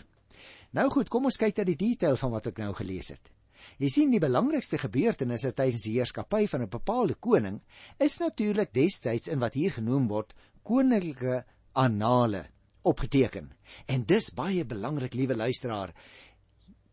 Nou 0.75 0.89
goed, 0.91 1.07
kom 1.07 1.29
ons 1.29 1.39
kyk 1.39 1.55
na 1.55 1.63
die 1.63 1.77
detail 1.79 2.17
van 2.19 2.33
wat 2.33 2.49
ek 2.51 2.57
nou 2.59 2.73
gelees 2.75 3.13
het. 3.13 3.31
Jy 3.79 3.89
sien 3.89 4.11
die 4.11 4.19
belangrikste 4.19 4.77
gebeurtenisse 4.77 5.53
tydens 5.55 5.85
die 5.87 5.95
heerskappy 5.95 6.43
van 6.51 6.65
'n 6.65 6.69
bepaalde 6.69 7.15
koning 7.15 7.61
is 7.97 8.19
natuurlik 8.19 8.73
destyds 8.73 9.31
in 9.31 9.39
wat 9.39 9.53
hier 9.53 9.71
genoem 9.71 10.07
word 10.07 10.33
koninklike 10.63 11.45
annale 11.73 12.45
opgeteken. 12.83 13.53
En 13.87 14.05
dis 14.05 14.29
baie 14.33 14.65
belangrik, 14.65 15.13
liewe 15.13 15.35
luisteraar. 15.35 15.93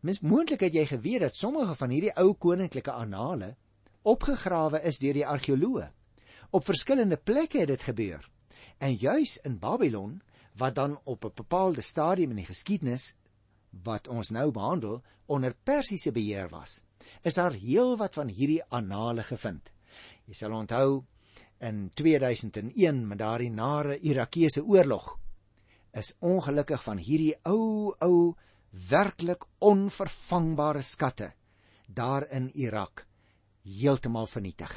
Mis 0.01 0.19
moontlik 0.19 0.59
het 0.59 0.73
jy 0.73 0.85
geweet 0.85 1.21
dat 1.21 1.35
sommige 1.35 1.75
van 1.75 1.89
hierdie 1.89 2.15
ou 2.15 2.33
koninklike 2.33 2.91
annale 2.91 3.55
opgegrawe 4.01 4.81
is 4.83 4.99
deur 4.99 5.13
die 5.13 5.27
argeoloë. 5.27 5.91
Op 6.51 6.65
verskillende 6.65 7.17
plekke 7.17 7.59
het 7.59 7.67
dit 7.67 7.83
gebeur. 7.83 8.29
En 8.77 8.95
juis 8.95 9.37
in 9.43 9.59
Babylon, 9.59 10.21
wat 10.55 10.75
dan 10.75 10.99
op 11.03 11.25
'n 11.25 11.31
bepaalde 11.35 11.81
stadium 11.81 12.29
in 12.29 12.35
die 12.35 12.45
geskiedenis 12.45 13.15
wat 13.83 14.07
ons 14.07 14.29
nou 14.31 14.51
behandel 14.51 15.01
onder 15.25 15.55
Persiese 15.63 16.11
beheer 16.11 16.49
was, 16.51 16.83
is 17.23 17.39
daar 17.39 17.55
heelwat 17.57 18.15
van 18.19 18.29
hierdie 18.29 18.61
annale 18.69 19.23
gevind. 19.23 19.71
Jy 20.27 20.37
sal 20.37 20.53
onthou 20.55 21.03
in 21.63 21.89
2001 21.95 23.03
met 23.07 23.19
daardie 23.19 23.51
nare 23.51 23.97
Irakese 23.99 24.63
oorlog 24.65 25.15
is 25.93 26.15
ongelukkig 26.25 26.81
van 26.83 26.97
hierdie 26.97 27.35
ou 27.49 27.93
ou 28.01 28.33
werklik 28.89 29.45
onvervangbare 29.61 30.81
skatte 30.81 31.33
daar 31.87 32.25
in 32.33 32.49
Irak 32.57 33.05
heeltemal 33.63 34.27
vernietig. 34.27 34.71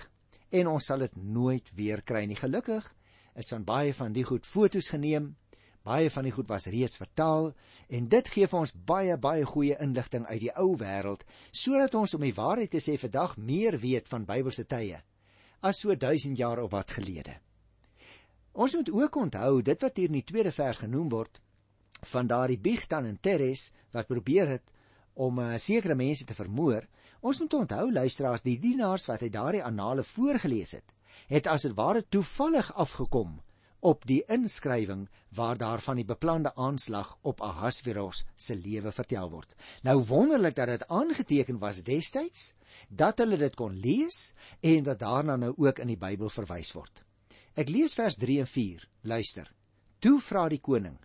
En 0.52 0.68
ons 0.70 0.84
sal 0.84 1.02
dit 1.06 1.16
nooit 1.16 1.70
weer 1.74 2.02
kry 2.06 2.26
nie. 2.28 2.36
Gelukkig 2.38 2.84
is 3.34 3.50
van 3.50 3.64
baie 3.64 3.94
van 3.96 4.12
die 4.12 4.24
goed 4.24 4.46
fotos 4.46 4.90
geneem. 4.92 5.34
Baie 5.86 6.10
van 6.10 6.26
die 6.26 6.34
goed 6.34 6.48
was 6.50 6.66
reeds 6.66 6.98
vertaal 6.98 7.52
en 7.88 8.08
dit 8.10 8.28
gee 8.34 8.48
vir 8.50 8.58
ons 8.58 8.72
baie 8.88 9.16
baie 9.22 9.44
goeie 9.46 9.76
inligting 9.84 10.24
uit 10.26 10.40
die 10.42 10.54
ou 10.58 10.72
wêreld 10.80 11.22
sodat 11.52 11.94
ons 11.94 12.14
om 12.18 12.24
die 12.26 12.34
waarheid 12.34 12.72
te 12.74 12.82
sê 12.82 12.96
vandag 12.98 13.36
meer 13.38 13.78
weet 13.78 14.10
van 14.10 14.26
Bybelse 14.26 14.66
tye 14.66 14.98
as 15.62 15.82
so 15.82 15.94
1000 15.94 16.38
jaar 16.38 16.62
of 16.62 16.72
wat 16.74 16.90
gelede. 16.98 17.36
Ons 18.52 18.74
moet 18.74 18.90
ook 18.90 19.16
onthou 19.16 19.62
dit 19.62 19.82
wat 19.82 19.96
hier 19.96 20.10
in 20.10 20.18
die 20.18 20.26
tweede 20.26 20.52
vers 20.52 20.82
genoem 20.82 21.08
word 21.12 21.40
van 22.10 22.26
daardie 22.26 22.58
Bigtan 22.58 23.06
en 23.06 23.18
Teres 23.20 23.70
wat 23.94 24.10
probeer 24.10 24.50
het 24.56 24.74
om 25.14 25.38
uh, 25.38 25.54
sekere 25.56 25.94
mense 25.94 26.26
te 26.26 26.34
vermoor. 26.34 26.84
Ons 27.20 27.40
moet 27.40 27.54
onthou 27.62 27.92
luisteraars, 27.92 28.44
die 28.44 28.58
dienaars 28.60 29.06
wat 29.08 29.22
hy 29.24 29.30
daardie 29.32 29.64
annale 29.64 30.04
voorgeles 30.04 30.76
het, 30.76 30.92
het 31.30 31.46
as 31.46 31.64
dit 31.64 31.74
ware 31.78 32.02
toevallig 32.02 32.68
afgekom 32.74 33.38
op 33.80 34.04
die 34.06 34.22
inskrywing 34.32 35.08
waar 35.36 35.58
daar 35.58 35.80
van 35.80 35.96
die 35.96 36.04
beplande 36.04 36.54
aanslag 36.54 37.16
op 37.22 37.40
Ahasveros 37.40 38.24
se 38.36 38.56
lewe 38.56 38.92
vertel 38.92 39.30
word. 39.30 39.54
Nou 39.82 40.02
wonderlik 40.04 40.54
dat 40.54 40.68
dit 40.68 40.88
aangeteken 40.88 41.58
was 41.58 41.82
destyds 41.82 42.54
dat 42.88 43.18
hulle 43.18 43.36
dit 43.36 43.54
kon 43.54 43.76
lees 43.80 44.34
en 44.60 44.82
dat 44.82 44.98
daarna 44.98 45.36
nou 45.36 45.52
ook 45.56 45.78
in 45.78 45.92
die 45.92 46.00
Bybel 46.00 46.30
verwys 46.30 46.72
word. 46.72 47.04
Ek 47.56 47.68
lees 47.68 47.94
vers 47.96 48.16
3 48.20 48.40
en 48.40 48.46
4. 48.46 48.88
Luister. 49.02 49.52
Toe 49.98 50.20
vra 50.20 50.48
die 50.48 50.60
koning: 50.60 50.98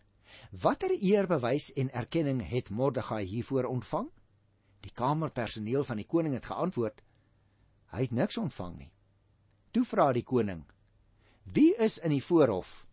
Watter 0.51 0.92
eerbewys 0.92 1.72
en 1.80 1.92
erkenning 1.96 2.42
het 2.44 2.70
Mordegai 2.70 3.24
hiervoor 3.24 3.70
ontvang? 3.70 4.10
Die 4.82 4.92
kamerpersoneel 4.92 5.84
van 5.84 6.01
die 6.01 6.08
koning 6.08 6.34
het 6.36 6.50
geantwoord: 6.51 7.01
Hy 7.92 8.01
het 8.08 8.12
niks 8.12 8.38
ontvang 8.38 8.78
nie. 8.78 8.92
Toe 9.72 9.86
vra 9.88 10.12
die 10.12 10.25
koning: 10.28 10.66
Wie 11.51 11.75
is 11.75 11.98
in 12.00 12.13
die 12.13 12.24
voorhof? 12.24 12.86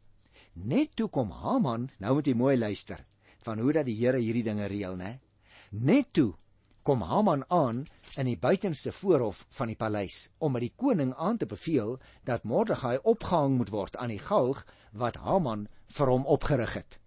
Net 0.59 0.97
toe 0.99 1.07
kom 1.15 1.29
Haman, 1.31 1.85
nou 2.03 2.17
moet 2.17 2.27
jy 2.27 2.33
mooi 2.35 2.57
luister 2.59 3.05
van 3.47 3.61
hoe 3.63 3.71
dat 3.77 3.87
die 3.87 3.95
Here 4.01 4.19
hierdie 4.19 4.43
dinge 4.43 4.67
reël, 4.67 4.97
né? 4.99 5.21
Net 5.71 6.11
toe 6.17 6.33
kom 6.83 7.05
Haman 7.07 7.45
aan 7.55 7.85
in 8.19 8.27
die 8.27 8.39
buitenste 8.41 8.91
voorhof 8.97 9.45
van 9.61 9.71
die 9.71 9.79
paleis 9.79 10.33
om 10.43 10.57
met 10.57 10.67
die 10.67 10.73
koning 10.75 11.15
aan 11.15 11.39
te 11.39 11.47
beveel 11.47 12.01
dat 12.27 12.49
Mordegai 12.51 12.97
opgehang 13.05 13.55
moet 13.61 13.71
word 13.71 14.01
aan 14.03 14.11
die 14.11 14.19
galg 14.27 14.65
wat 14.91 15.23
Haman 15.23 15.69
vir 15.95 16.15
hom 16.17 16.27
opgerig 16.27 16.75
het. 16.81 16.99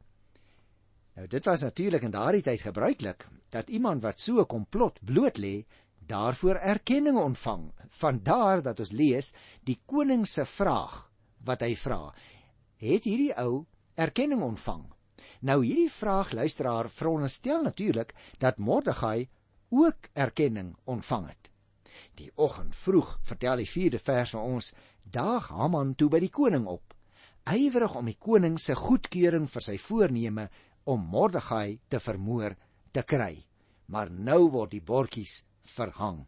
Nou 1.20 1.28
dit 1.28 1.52
was 1.52 1.68
natuurlik 1.68 2.08
in 2.08 2.16
daardie 2.16 2.48
tyd 2.48 2.64
gebruiklik 2.64 3.28
dat 3.52 3.68
iemand 3.68 4.08
wat 4.08 4.24
so 4.24 4.40
'n 4.40 4.48
komplot 4.48 5.04
bloot 5.04 5.38
lê, 5.38 5.66
daarvoor 6.00 6.56
erkenning 6.56 7.18
ontvang. 7.20 7.74
Vandaar 7.90 8.62
dat 8.62 8.80
ons 8.80 8.92
lees 8.92 9.34
die 9.64 9.82
koning 9.86 10.28
se 10.28 10.46
vraag 10.46 11.11
wat 11.46 11.62
hy 11.66 11.76
vra, 11.76 12.14
het 12.82 13.06
hierdie 13.06 13.34
ou 13.42 13.66
erkenning 13.96 14.42
ontvang. 14.46 14.86
Nou 15.42 15.62
hierdie 15.64 15.92
vraag 15.92 16.32
luisteraar 16.38 16.90
veronderstel 16.90 17.62
natuurlik 17.64 18.14
dat 18.38 18.58
Mordegai 18.58 19.30
ook 19.70 20.10
erkenning 20.14 20.76
ontvang 20.84 21.28
het. 21.28 21.52
Die 22.16 22.32
oggend 22.36 22.76
vroeg 22.76 23.20
vertel 23.22 23.62
die 23.62 23.70
4de 23.70 24.00
vers 24.00 24.34
van 24.36 24.42
ons 24.42 24.74
daag 25.04 25.48
Haman 25.50 25.96
toe 25.96 26.10
by 26.10 26.20
die 26.24 26.34
koning 26.34 26.66
op, 26.68 26.94
ywerig 27.50 27.96
om 27.98 28.10
die 28.10 28.18
koning 28.20 28.60
se 28.60 28.76
goedkeuring 28.78 29.48
vir 29.50 29.66
sy 29.66 29.78
voorneme 29.82 30.50
om 30.84 31.08
Mordegai 31.14 31.80
te 31.90 32.00
vermoor 32.00 32.56
te 32.92 33.04
kry. 33.04 33.46
Maar 33.88 34.12
nou 34.12 34.50
word 34.54 34.72
die 34.76 34.84
bordjies 34.86 35.42
verhang. 35.76 36.26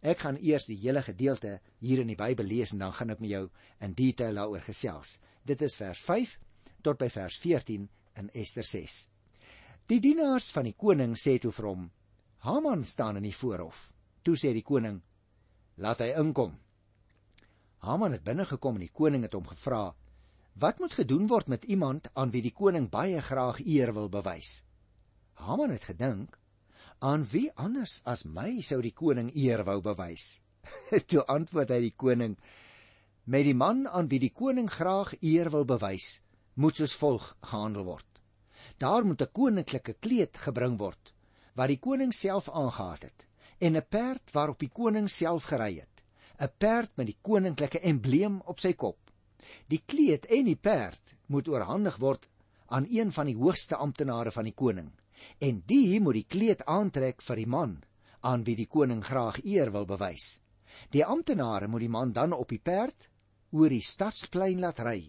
Ek 0.00 0.22
gaan 0.24 0.38
eers 0.40 0.64
die 0.64 0.78
hele 0.80 1.02
gedeelte 1.04 1.58
hier 1.84 2.00
in 2.00 2.08
die 2.08 2.16
Bybel 2.16 2.48
lees 2.48 2.72
en 2.72 2.80
dan 2.80 2.94
gaan 2.96 3.12
ek 3.12 3.20
met 3.20 3.30
jou 3.30 3.42
in 3.84 3.94
detail 3.94 4.40
daaroor 4.40 4.64
gesels. 4.64 5.18
Dit 5.44 5.60
is 5.62 5.76
vers 5.76 6.00
5 6.00 6.38
tot 6.82 6.98
by 6.98 7.10
vers 7.12 7.36
14 7.36 7.88
in 8.16 8.30
Ester 8.32 8.64
6. 8.64 8.96
Die 9.92 10.00
dienaars 10.00 10.48
van 10.54 10.68
die 10.70 10.76
koning 10.78 11.16
sê 11.18 11.36
toe 11.38 11.52
vir 11.52 11.68
hom: 11.68 11.90
"Haman 12.46 12.84
staan 12.84 13.16
in 13.20 13.28
die 13.28 13.36
voorhof." 13.36 13.92
Toe 14.22 14.36
sê 14.36 14.54
die 14.56 14.64
koning: 14.64 15.02
"Laat 15.76 16.00
hy 16.00 16.14
inkom." 16.16 16.56
Haman 17.84 18.12
het 18.12 18.24
binne 18.24 18.44
gekom 18.44 18.76
en 18.76 18.86
die 18.86 18.92
koning 18.92 19.22
het 19.22 19.36
hom 19.36 19.46
gevra: 19.46 19.94
Wat 20.54 20.78
moet 20.80 20.94
gedoen 20.94 21.26
word 21.26 21.48
met 21.48 21.64
iemand 21.64 22.08
aan 22.14 22.30
wie 22.30 22.42
die 22.42 22.56
koning 22.56 22.88
baie 22.88 23.20
graag 23.20 23.60
eer 23.60 23.92
wil 23.92 24.08
bewys? 24.08 24.64
Haman 25.34 25.70
het 25.70 25.84
gedink, 25.84 26.39
aan 27.00 27.24
wie 27.32 27.48
anders 27.56 28.00
as 28.04 28.26
my 28.28 28.60
sou 28.60 28.80
die 28.84 28.92
koning 28.92 29.30
eer 29.34 29.64
wou 29.64 29.80
bewys? 29.80 30.40
Toe 31.10 31.24
antwoord 31.24 31.72
hy 31.72 31.80
die 31.86 31.96
koning, 31.96 32.36
met 33.24 33.46
die 33.48 33.56
man 33.56 33.86
aan 33.88 34.10
wie 34.12 34.20
die 34.20 34.34
koning 34.36 34.68
graag 34.68 35.14
eer 35.20 35.48
wil 35.54 35.64
bewys, 35.64 36.20
moet 36.60 36.76
soos 36.76 36.96
volg 37.00 37.30
gehandel 37.52 37.86
word. 37.88 38.06
Daar 38.76 39.06
moet 39.08 39.22
'n 39.22 39.32
koninklike 39.32 39.94
kleed 40.00 40.36
gebring 40.36 40.76
word 40.78 41.14
wat 41.58 41.68
die 41.68 41.80
koning 41.80 42.12
self 42.14 42.48
aangetree 42.48 43.08
het 43.08 43.26
en 43.60 43.76
'n 43.76 43.88
perd 43.88 44.32
waarop 44.32 44.58
die 44.58 44.72
koning 44.72 45.08
self 45.08 45.44
gery 45.52 45.80
het, 45.80 46.04
'n 46.38 46.52
perd 46.58 46.96
met 46.96 47.06
die 47.06 47.18
koninklike 47.20 47.80
embleem 47.80 48.40
op 48.44 48.60
sy 48.60 48.72
kop. 48.72 48.98
Die 49.68 49.82
kleed 49.86 50.26
en 50.26 50.44
die 50.44 50.56
perd 50.56 51.16
moet 51.26 51.48
oorhandig 51.48 51.96
word 51.96 52.28
aan 52.66 52.86
een 52.88 53.12
van 53.12 53.26
die 53.26 53.36
hoogste 53.36 53.76
amptenare 53.76 54.30
van 54.30 54.44
die 54.44 54.54
koning. 54.54 54.92
En 55.38 55.62
die 55.66 56.00
moet 56.00 56.20
die 56.20 56.28
kleed 56.28 56.64
aantrek 56.64 57.22
vir 57.22 57.36
die 57.36 57.46
man 57.46 57.78
aan 58.20 58.44
wie 58.44 58.56
die 58.56 58.68
koning 58.68 59.02
graag 59.04 59.40
eer 59.44 59.72
wil 59.72 59.86
bewys. 59.86 60.40
Die 60.90 61.04
amptenare 61.04 61.68
moet 61.68 61.80
die 61.80 61.92
man 61.92 62.12
dan 62.12 62.32
op 62.32 62.48
die 62.48 62.60
perd 62.62 63.08
oor 63.50 63.72
die 63.72 63.82
stadsplein 63.82 64.60
laat 64.60 64.80
ry 64.86 65.00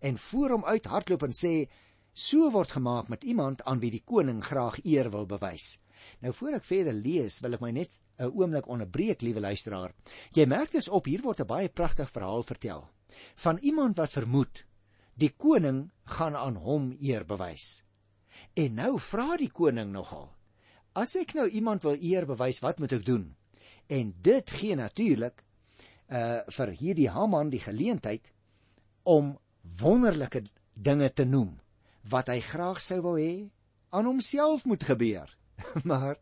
en 0.00 0.16
voor 0.18 0.56
hom 0.56 0.64
uit 0.64 0.86
hardloop 0.88 1.22
en 1.22 1.36
sê: 1.36 1.68
"So 2.12 2.50
word 2.50 2.72
gemaak 2.72 3.08
met 3.08 3.24
iemand 3.24 3.62
aan 3.64 3.80
wie 3.80 3.90
die 3.90 4.04
koning 4.04 4.42
graag 4.44 4.80
eer 4.84 5.10
wil 5.10 5.26
bewys." 5.26 5.78
Nou 6.20 6.32
voor 6.32 6.56
ek 6.58 6.64
verder 6.64 6.96
lees, 6.96 7.40
wil 7.44 7.54
ek 7.54 7.60
my 7.60 7.70
net 7.70 8.00
'n 8.18 8.32
oomblik 8.32 8.66
onderbreek, 8.68 9.20
liewe 9.20 9.40
luisteraar. 9.40 9.92
Jy 10.32 10.46
merk 10.46 10.70
dis 10.70 10.88
op 10.88 11.04
hier 11.04 11.22
word 11.22 11.40
'n 11.40 11.46
baie 11.46 11.68
pragtige 11.68 12.12
verhaal 12.12 12.42
vertel 12.42 12.88
van 13.34 13.58
iemand 13.58 13.96
wat 13.96 14.10
vermoed 14.10 14.64
die 15.14 15.32
koning 15.36 15.90
gaan 16.04 16.36
aan 16.36 16.56
hom 16.56 16.96
eer 17.00 17.24
bewys. 17.26 17.82
En 18.54 18.74
nou 18.74 18.98
vra 19.00 19.36
die 19.40 19.50
koning 19.50 19.92
nogal: 19.92 20.28
As 20.92 21.14
ek 21.16 21.34
nou 21.38 21.46
iemand 21.48 21.84
wil 21.86 21.98
eer 22.00 22.26
bewys, 22.26 22.60
wat 22.64 22.78
moet 22.78 22.92
ek 22.98 23.06
doen? 23.06 23.28
En 23.90 24.14
dit 24.22 24.50
gee 24.60 24.76
natuurlik 24.76 25.44
uh 26.10 26.42
vir 26.50 26.72
hierdie 26.74 27.10
Haman 27.10 27.50
die 27.50 27.62
geleentheid 27.62 28.32
om 29.06 29.36
wonderlike 29.80 30.42
dinge 30.74 31.10
te 31.14 31.24
noem 31.24 31.52
wat 32.10 32.32
hy 32.32 32.40
graag 32.42 32.80
sou 32.82 32.98
wou 33.04 33.14
hê 33.20 33.50
aan 33.94 34.08
homself 34.08 34.64
moet 34.66 34.84
gebeur. 34.84 35.30
maar 35.90 36.16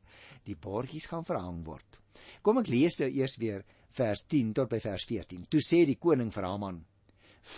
die 0.45 0.57
bordjies 0.57 1.07
gaan 1.07 1.27
verhang 1.27 1.63
word. 1.67 2.01
Kom 2.43 2.61
ek 2.61 2.71
lees 2.73 2.99
nou 3.01 3.09
eers 3.09 3.37
weer 3.41 3.65
vers 3.95 4.25
10 4.27 4.55
tot 4.59 4.71
by 4.71 4.81
vers 4.83 5.05
14. 5.09 5.47
Toe 5.51 5.63
sê 5.65 5.85
die 5.87 5.99
koning 6.01 6.31
vir 6.35 6.49
Haman: 6.49 6.83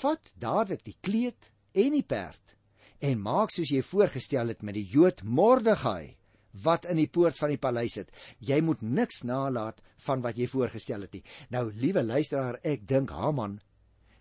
"Vat 0.01 0.33
dadelik 0.39 0.85
die 0.85 0.97
kleed 1.01 1.51
en 1.75 1.97
die 1.97 2.07
perd 2.07 2.57
en 3.01 3.21
maak 3.21 3.53
soos 3.55 3.71
jy 3.73 3.83
voorgestel 3.85 4.53
het 4.53 4.63
met 4.63 4.77
die 4.77 4.87
Jood 4.87 5.23
Mordegai 5.25 6.17
wat 6.65 6.85
in 6.91 6.99
die 6.99 7.09
poort 7.09 7.39
van 7.39 7.53
die 7.53 7.61
paleis 7.63 7.95
sit. 7.95 8.11
Jy 8.43 8.61
moet 8.67 8.83
niks 8.83 9.23
nalat 9.25 9.81
van 10.07 10.23
wat 10.25 10.37
jy 10.37 10.49
voorgestel 10.51 11.07
het 11.07 11.13
nie." 11.13 11.25
Nou, 11.51 11.71
liewe 11.73 12.03
luisteraar, 12.03 12.59
ek 12.63 12.87
dink 12.87 13.11
Haman 13.11 13.61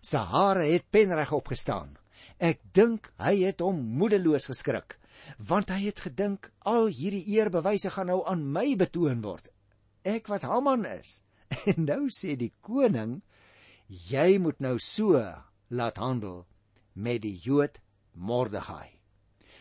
se 0.00 0.18
hare 0.18 0.64
het 0.64 0.90
penreg 0.90 1.32
opgestaan. 1.32 1.96
Ek 2.38 2.60
dink 2.72 3.12
hy 3.20 3.34
het 3.44 3.60
hom 3.60 3.80
moedeloos 4.00 4.48
geskrik, 4.48 4.96
want 5.36 5.70
hy 5.70 5.86
het 5.86 6.00
gedink 6.00 6.50
al 6.64 6.88
hierdie 6.88 7.24
eerbewyse 7.36 7.90
gaan 7.90 8.08
nou 8.08 8.22
aan 8.26 8.46
my 8.52 8.76
betoon 8.76 9.20
word. 9.22 9.50
Ek 10.04 10.28
wat 10.32 10.48
Haman 10.48 10.86
is. 10.86 11.20
En 11.66 11.84
nou 11.84 12.06
sê 12.14 12.36
die 12.38 12.52
koning, 12.62 13.20
jy 13.88 14.38
moet 14.38 14.60
nou 14.62 14.78
so 14.78 15.18
laat 15.68 15.98
handel 15.98 16.46
met 16.94 17.22
die 17.24 17.34
Jood 17.42 17.80
Mordegai. 18.12 18.88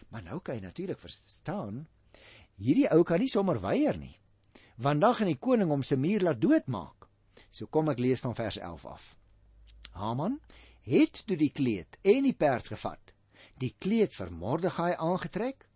Maar 0.10 0.24
nou 0.24 0.40
kan 0.42 0.56
jy 0.56 0.62
natuurlik 0.64 1.00
verstaan, 1.00 1.88
hierdie 2.60 2.90
ou 2.92 3.04
kan 3.04 3.22
nie 3.22 3.30
sommer 3.30 3.60
weier 3.62 3.98
nie. 3.98 4.16
Want 4.80 5.02
dan 5.02 5.16
gaan 5.16 5.32
die 5.32 5.40
koning 5.40 5.70
hom 5.70 5.84
se 5.84 5.98
muur 5.98 6.24
laat 6.26 6.42
doodmaak. 6.42 7.08
So 7.52 7.68
kom 7.68 7.90
ek 7.92 8.00
lees 8.00 8.24
van 8.24 8.36
vers 8.36 8.58
11 8.58 8.86
af. 8.86 9.16
Haman 9.92 10.40
het 10.88 11.24
toe 11.28 11.38
die 11.38 11.52
kleed 11.52 12.00
en 12.02 12.26
die 12.26 12.36
perd 12.36 12.72
gevat, 12.72 13.14
die 13.60 13.74
kleed 13.78 14.14
vir 14.16 14.32
Mordegai 14.32 14.94
aangetrek, 14.96 15.68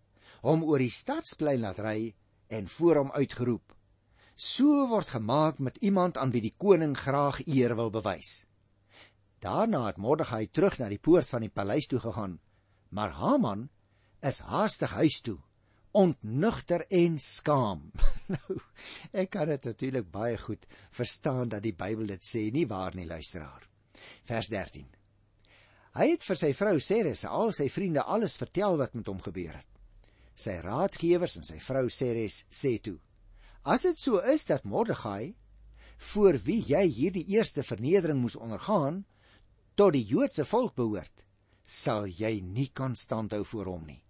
hom 0.44 0.64
oor 0.68 0.82
die 0.82 0.92
stadsplein 0.92 1.62
laat 1.64 1.80
ry 1.84 2.14
en 2.50 2.68
voor 2.68 3.02
hom 3.02 3.12
uitgeroep: 3.12 3.76
"So 4.36 4.88
word 4.88 5.10
gemaak 5.10 5.60
met 5.60 5.78
iemand 5.78 6.18
aan 6.18 6.32
wie 6.32 6.42
die 6.42 6.56
koning 6.58 6.98
graag 6.98 7.46
eer 7.48 7.76
wil 7.76 7.90
bewys." 7.90 8.46
Daarna 9.40 9.86
het 9.86 9.98
Mordegai 9.98 10.48
terug 10.48 10.80
na 10.80 10.90
die 10.90 11.00
poort 11.00 11.30
van 11.30 11.42
die 11.42 11.52
paleis 11.52 11.88
toe 11.88 12.00
gegaan, 12.00 12.40
maar 12.94 13.16
Haman 13.18 13.68
is 14.22 14.40
haastig 14.46 14.94
huis 14.94 15.20
toe, 15.26 15.40
ontnugter 15.92 16.86
en 16.94 17.20
skaam. 17.20 17.90
nou, 18.34 18.58
ek 19.12 19.34
kan 19.36 19.50
dit 19.50 19.70
natuurlik 19.70 20.10
baie 20.14 20.38
goed 20.42 20.66
verstaan 20.94 21.50
dat 21.50 21.66
die 21.66 21.76
Bybel 21.78 22.10
dit 22.14 22.26
sê, 22.26 22.48
nie 22.54 22.66
waar 22.70 22.96
nie, 22.98 23.08
luisteraar. 23.10 23.66
Vers 24.30 24.50
13. 24.50 24.88
Hy 25.94 26.08
het 26.10 26.26
vir 26.26 26.40
sy 26.40 26.50
vrou 26.58 26.80
Ceres 26.82 27.22
en 27.28 27.36
al 27.38 27.54
sy 27.54 27.68
vriende 27.70 28.06
alles 28.10 28.40
vertel 28.42 28.80
wat 28.82 28.96
met 28.98 29.10
hom 29.12 29.22
gebeur 29.22 29.54
het. 29.54 29.70
Sy 30.34 30.58
raadgewers 30.66 31.38
en 31.38 31.46
sy 31.46 31.60
vrou 31.62 31.86
Ceres 31.94 32.44
sê 32.50 32.80
toe: 32.82 32.98
As 33.62 33.86
dit 33.86 34.00
so 34.02 34.18
is 34.18 34.48
dat 34.50 34.66
Mordegai 34.66 35.36
voor 36.14 36.40
wie 36.48 36.62
jy 36.66 36.82
hierdie 36.90 37.28
eerste 37.36 37.62
vernedering 37.64 38.18
moes 38.20 38.36
ondergaan 38.36 39.04
tot 39.78 39.94
die 39.94 40.06
Joodse 40.10 40.46
volk 40.50 40.74
behoort, 40.76 41.24
sal 41.74 42.06
jy 42.06 42.38
nie 42.46 42.70
kan 42.76 42.96
standhou 42.96 43.42
voor 43.50 43.72
hom 43.74 43.86
nie. 43.90 44.02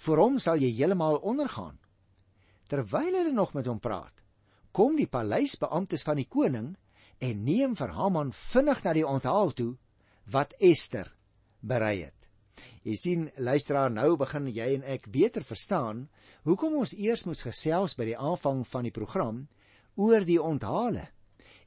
Vir 0.00 0.22
hom 0.22 0.38
sal 0.38 0.60
jy 0.62 0.70
heeltemal 0.76 1.18
ondergaan. 1.26 1.78
Terwyl 2.70 3.16
hulle 3.18 3.32
nog 3.34 3.54
met 3.56 3.66
hom 3.66 3.80
praat, 3.82 4.22
kom 4.72 4.94
die 4.96 5.10
paleisbeamptes 5.10 6.06
van 6.06 6.20
die 6.20 6.28
koning 6.30 6.70
en 7.20 7.44
neem 7.44 7.74
vir 7.76 7.92
Haman 7.96 8.30
vinnig 8.32 8.84
na 8.84 8.94
die 8.96 9.06
onthaal 9.06 9.50
toe 9.58 9.72
wat 10.30 10.54
Ester 10.62 11.10
berei 11.60 12.04
het. 12.06 12.16
Jy 12.84 12.96
sien, 12.96 13.28
luisteraar, 13.36 13.90
nou 13.92 14.14
begin 14.20 14.46
jy 14.52 14.68
en 14.76 14.84
ek 14.88 15.08
beter 15.12 15.44
verstaan 15.44 16.06
hoekom 16.48 16.78
ons 16.80 16.94
eers 16.96 17.26
moet 17.28 17.40
gesels 17.44 17.96
by 17.98 18.06
die 18.12 18.18
aanvang 18.18 18.62
van 18.68 18.86
die 18.86 18.94
program 18.94 19.46
oor 20.00 20.24
die 20.24 20.40
onthale 20.40 21.08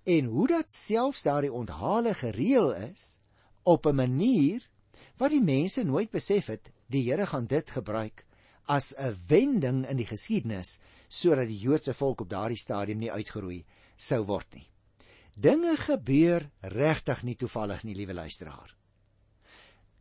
en 0.09 0.29
hoe 0.33 0.47
dat 0.51 0.71
selfs 0.73 1.23
daardie 1.27 1.53
onthale 1.53 2.13
gereël 2.17 2.71
is 2.75 3.19
op 3.63 3.85
'n 3.87 3.95
manier 3.95 4.65
wat 5.17 5.31
die 5.31 5.43
mense 5.43 5.83
nooit 5.83 6.11
besef 6.11 6.47
het 6.47 6.71
die 6.87 7.03
Here 7.09 7.25
gaan 7.25 7.47
dit 7.47 7.69
gebruik 7.69 8.25
as 8.65 8.93
'n 8.97 9.15
wending 9.27 9.85
in 9.85 9.97
die 9.97 10.05
geskiedenis 10.05 10.79
sodat 11.09 11.47
die 11.47 11.59
Joodse 11.59 11.93
volk 11.93 12.21
op 12.21 12.29
daardie 12.29 12.57
stadium 12.57 12.99
nie 12.99 13.11
uitgeroei 13.11 13.65
sou 13.95 14.23
word 14.25 14.53
nie. 14.53 14.67
Dinge 15.35 15.77
gebeur 15.77 16.49
regtig 16.61 17.23
nie 17.23 17.35
toevallig 17.35 17.83
nie, 17.83 17.95
liewe 17.95 18.13
luisteraar. 18.13 18.75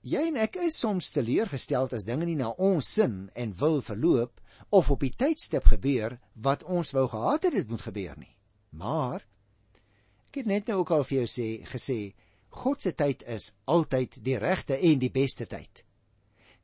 Jy 0.03 0.27
en 0.29 0.37
ek 0.37 0.57
is 0.57 0.79
soms 0.83 1.11
teleurgestel 1.15 1.89
as 1.93 2.05
dinge 2.05 2.27
nie 2.27 2.37
na 2.37 2.51
ons 2.59 2.89
sin 2.99 3.31
en 3.35 3.55
wil 3.55 3.81
verloop 3.81 4.41
of 4.71 4.91
op 4.91 5.01
die 5.01 5.15
tydstip 5.15 5.69
gebeur 5.71 6.19
wat 6.35 6.65
ons 6.65 6.91
wou 6.93 7.07
gehad 7.09 7.45
het 7.45 7.53
dit 7.53 7.69
moet 7.69 7.85
gebeur 7.87 8.19
nie. 8.19 8.35
Maar 8.71 9.23
ek 10.31 10.41
het 10.43 10.47
net 10.47 10.69
nou 10.69 10.81
ook 10.81 10.91
al 10.91 11.05
vir 11.05 11.23
jou 11.23 11.29
sê 11.29 11.49
gesê 11.69 12.15
God 12.53 12.83
se 12.85 12.93
tyd 12.93 13.23
is 13.33 13.53
altyd 13.65 14.19
die 14.25 14.37
regte 14.39 14.77
en 14.77 15.01
die 15.01 15.11
beste 15.11 15.47
tyd. 15.49 15.85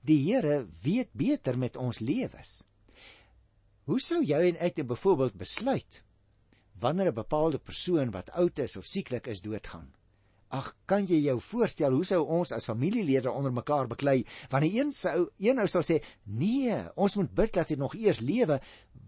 Die 0.05 0.19
Here 0.21 0.67
weet 0.85 1.15
beter 1.17 1.59
met 1.59 1.77
ons 1.77 2.01
lewens. 2.05 2.63
Hoe 3.89 4.01
sou 4.05 4.21
jy 4.21 4.41
en 4.51 4.59
ek 4.61 4.77
dit 4.77 4.87
byvoorbeeld 4.89 5.39
besluit 5.41 6.03
wanneer 6.79 7.09
'n 7.11 7.15
bepaalde 7.15 7.59
persoon 7.59 8.11
wat 8.11 8.31
oud 8.31 8.59
is 8.59 8.77
of 8.77 8.87
sieklik 8.87 9.27
is 9.27 9.41
doodgaan? 9.41 9.89
Ag, 10.49 10.75
kan 10.89 11.05
jy 11.07 11.19
jou 11.25 11.41
voorstel 11.41 11.93
hoe 11.93 12.05
sou 12.05 12.23
ons 12.25 12.53
as 12.53 12.65
familielede 12.65 13.31
onder 13.31 13.53
mekaar 13.53 13.89
beklei 13.89 14.25
wanneer 14.49 14.79
een 14.81 14.91
sou 14.91 15.31
een 15.37 15.59
ou 15.59 15.67
sal 15.67 15.83
sê, 15.83 16.03
"Nee, 16.25 16.77
ons 16.97 17.17
moet 17.17 17.35
bid 17.35 17.53
dat 17.53 17.69
hy 17.69 17.77
nog 17.77 17.95
eers 17.95 18.21
lewe, 18.21 18.61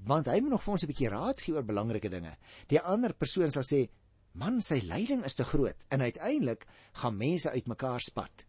want 0.05 0.27
hy 0.27 0.41
moet 0.41 0.51
nog 0.51 0.63
vir 0.63 0.73
ons 0.73 0.83
'n 0.83 0.87
bietjie 0.87 1.09
raad 1.09 1.41
gee 1.41 1.55
oor 1.55 1.65
belangrike 1.65 2.09
dinge." 2.09 2.37
Die 2.69 2.81
ander 2.81 3.15
persoon 3.15 3.51
sal 3.51 3.63
sê, 3.63 3.89
"Man, 4.33 4.61
sy 4.63 4.81
lyding 4.85 5.25
is 5.25 5.35
te 5.35 5.45
groot." 5.45 5.87
En 5.89 6.01
uiteindelik 6.01 6.67
gaan 6.93 7.17
mense 7.17 7.51
uitmekaar 7.51 8.01
spat. 8.01 8.45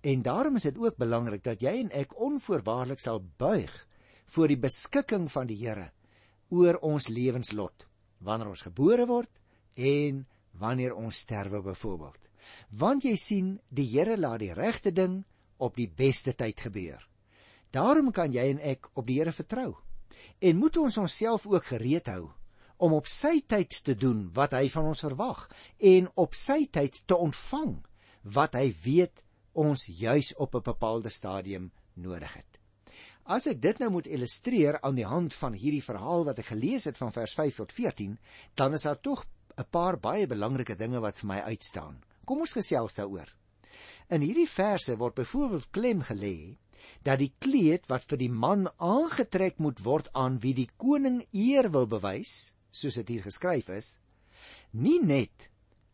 En 0.00 0.22
daarom 0.22 0.56
is 0.56 0.62
dit 0.62 0.78
ook 0.78 0.96
belangrik 0.96 1.44
dat 1.44 1.60
jy 1.60 1.80
en 1.80 1.90
ek 1.90 2.20
onvoorwaardelik 2.20 3.00
sal 3.00 3.20
buig 3.36 3.86
voor 4.26 4.48
die 4.48 4.58
beskikking 4.58 5.30
van 5.30 5.46
die 5.46 5.58
Here 5.66 5.92
oor 6.48 6.78
ons 6.82 7.08
lewenslot 7.08 7.86
wanneer 8.18 8.48
ons 8.48 8.62
gebore 8.62 9.06
word 9.06 9.40
en 9.74 10.26
wanneer 10.52 10.94
ons 10.94 11.18
sterwe 11.18 11.62
byvoorbeeld 11.62 12.30
want 12.70 13.04
jy 13.04 13.16
sien 13.16 13.52
die 13.68 13.86
Here 13.90 14.16
laat 14.18 14.40
die 14.42 14.54
regte 14.54 14.92
ding 14.92 15.22
op 15.60 15.76
die 15.76 15.88
beste 15.88 16.32
tyd 16.34 16.60
gebeur. 16.60 17.00
Daarom 17.70 18.10
kan 18.12 18.32
jy 18.32 18.48
en 18.54 18.62
ek 18.72 18.90
op 18.94 19.06
die 19.06 19.20
Here 19.20 19.32
vertrou. 19.32 19.74
En 20.40 20.56
moet 20.56 20.76
ons 20.76 20.98
onsself 20.98 21.46
ook 21.46 21.72
gereed 21.72 22.08
hou 22.10 22.30
om 22.80 22.96
op 22.96 23.08
sy 23.10 23.40
tyd 23.46 23.76
te 23.84 23.94
doen 23.94 24.28
wat 24.36 24.54
hy 24.56 24.68
van 24.72 24.90
ons 24.92 25.04
verwag 25.04 25.46
en 25.92 26.08
op 26.24 26.36
sy 26.38 26.64
tyd 26.72 27.02
te 27.06 27.16
ontvang 27.16 27.74
wat 28.36 28.56
hy 28.56 28.70
weet 28.84 29.24
ons 29.52 29.86
juis 29.86 30.32
op 30.36 30.54
'n 30.54 30.62
bepaalde 30.70 31.10
stadium 31.10 31.70
nodig 31.94 32.32
het. 32.34 32.58
As 33.24 33.46
ek 33.46 33.60
dit 33.60 33.78
nou 33.78 33.90
moet 33.90 34.06
illustreer 34.06 34.80
aan 34.80 34.94
die 34.94 35.06
hand 35.06 35.34
van 35.34 35.52
hierdie 35.52 35.84
verhaal 35.84 36.24
wat 36.24 36.38
ek 36.38 36.52
gelees 36.52 36.84
het 36.84 36.98
van 36.98 37.12
vers 37.12 37.34
5 37.34 37.56
tot 37.56 37.72
14, 37.72 38.18
dan 38.54 38.72
is 38.74 38.82
daar 38.82 39.00
tog 39.00 39.26
'n 39.58 39.68
paar 39.70 39.98
baie 39.98 40.26
belangrike 40.26 40.76
dinge 40.76 41.00
wat 41.00 41.18
vir 41.20 41.28
my 41.28 41.40
uitstaan. 41.40 42.02
Kom 42.24 42.40
ons 42.40 42.52
gesels 42.52 42.94
daaroor. 42.94 43.28
In 44.08 44.20
hierdie 44.20 44.48
verse 44.48 44.96
word 44.96 45.14
byvoorbeeld 45.14 45.70
klem 45.70 46.02
gelê 46.02 46.56
dat 47.02 47.18
die 47.18 47.32
kleed 47.38 47.86
wat 47.88 48.04
vir 48.04 48.18
die 48.18 48.30
man 48.30 48.68
aangetrek 48.78 49.58
moet 49.58 49.84
word 49.84 50.08
aan 50.12 50.38
wie 50.40 50.54
die 50.54 50.68
koning 50.76 51.26
eer 51.32 51.70
wil 51.70 51.86
bewys, 51.86 52.54
soos 52.70 52.98
dit 53.00 53.08
hier 53.08 53.22
geskryf 53.22 53.68
is, 53.68 53.98
nie 54.72 55.00
net 55.02 55.50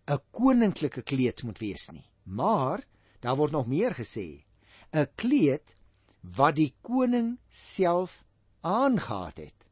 'n 0.08 0.18
koninklike 0.30 1.02
kleed 1.02 1.42
moet 1.42 1.58
wees 1.58 1.90
nie, 1.92 2.06
maar 2.24 2.84
daar 3.20 3.36
word 3.36 3.52
nog 3.52 3.66
meer 3.66 3.94
gesê, 3.94 4.44
'n 4.92 5.08
kleed 5.16 5.74
wat 6.22 6.56
die 6.56 6.74
koning 6.82 7.38
self 7.48 8.24
aangetree 8.60 9.46
het. 9.46 9.66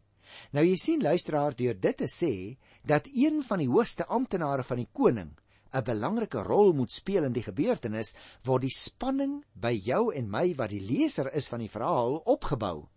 Nou 0.53 0.65
jy 0.67 0.77
sien 0.77 1.03
luisteraar 1.03 1.55
deur 1.55 1.75
dit 1.79 1.97
te 1.97 2.09
sê 2.11 2.57
dat 2.83 3.09
een 3.13 3.43
van 3.43 3.59
die 3.59 3.71
hoogste 3.71 4.07
amptenare 4.07 4.63
van 4.63 4.77
die 4.77 4.91
koning 4.93 5.31
'n 5.75 5.83
belangrike 5.83 6.43
rol 6.43 6.73
moet 6.73 6.93
speel 6.93 7.25
in 7.25 7.33
die 7.33 7.43
gebeurtenis, 7.43 8.15
word 8.45 8.63
die 8.63 8.75
spanning 8.75 9.45
by 9.55 9.73
jou 9.73 10.15
en 10.15 10.31
my 10.31 10.55
wat 10.55 10.71
die 10.71 10.81
leser 10.81 11.33
is 11.35 11.49
van 11.49 11.59
die 11.59 11.71
verhaal 11.71 12.21
opgebou. 12.31 12.89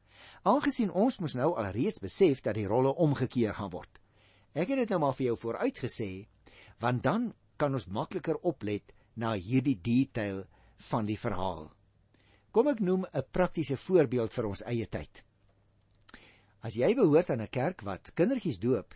Aangesien 0.44 0.92
ons 0.92 1.18
mos 1.20 1.34
nou 1.34 1.56
alreeds 1.58 2.00
besef 2.00 2.42
dat 2.42 2.56
die 2.56 2.68
rolle 2.68 2.94
omgekeer 2.96 3.54
gaan 3.54 3.72
word. 3.74 3.97
Ek 4.58 4.72
het 4.74 4.80
dit 4.82 4.90
nou 4.90 4.98
maar 5.04 5.14
vir 5.14 5.28
jou 5.30 5.38
vooruitgesê, 5.38 6.12
want 6.82 7.04
dan 7.06 7.30
kan 7.62 7.74
ons 7.78 7.86
makliker 7.94 8.40
oplet 8.42 8.94
na 9.14 9.36
hierdie 9.38 9.78
detail 9.78 10.46
van 10.90 11.06
die 11.06 11.18
verhaal. 11.18 11.68
Kom 12.52 12.70
ek 12.72 12.82
noem 12.82 13.06
'n 13.06 13.30
praktiese 13.32 13.78
voorbeeld 13.78 14.34
vir 14.34 14.46
ons 14.48 14.64
eie 14.66 14.88
tyd. 14.88 15.24
As 16.62 16.74
jy 16.74 16.96
behoort 16.96 17.30
aan 17.30 17.42
'n 17.42 17.54
kerk 17.54 17.82
wat 17.82 18.14
kindertjies 18.14 18.60
doop, 18.60 18.96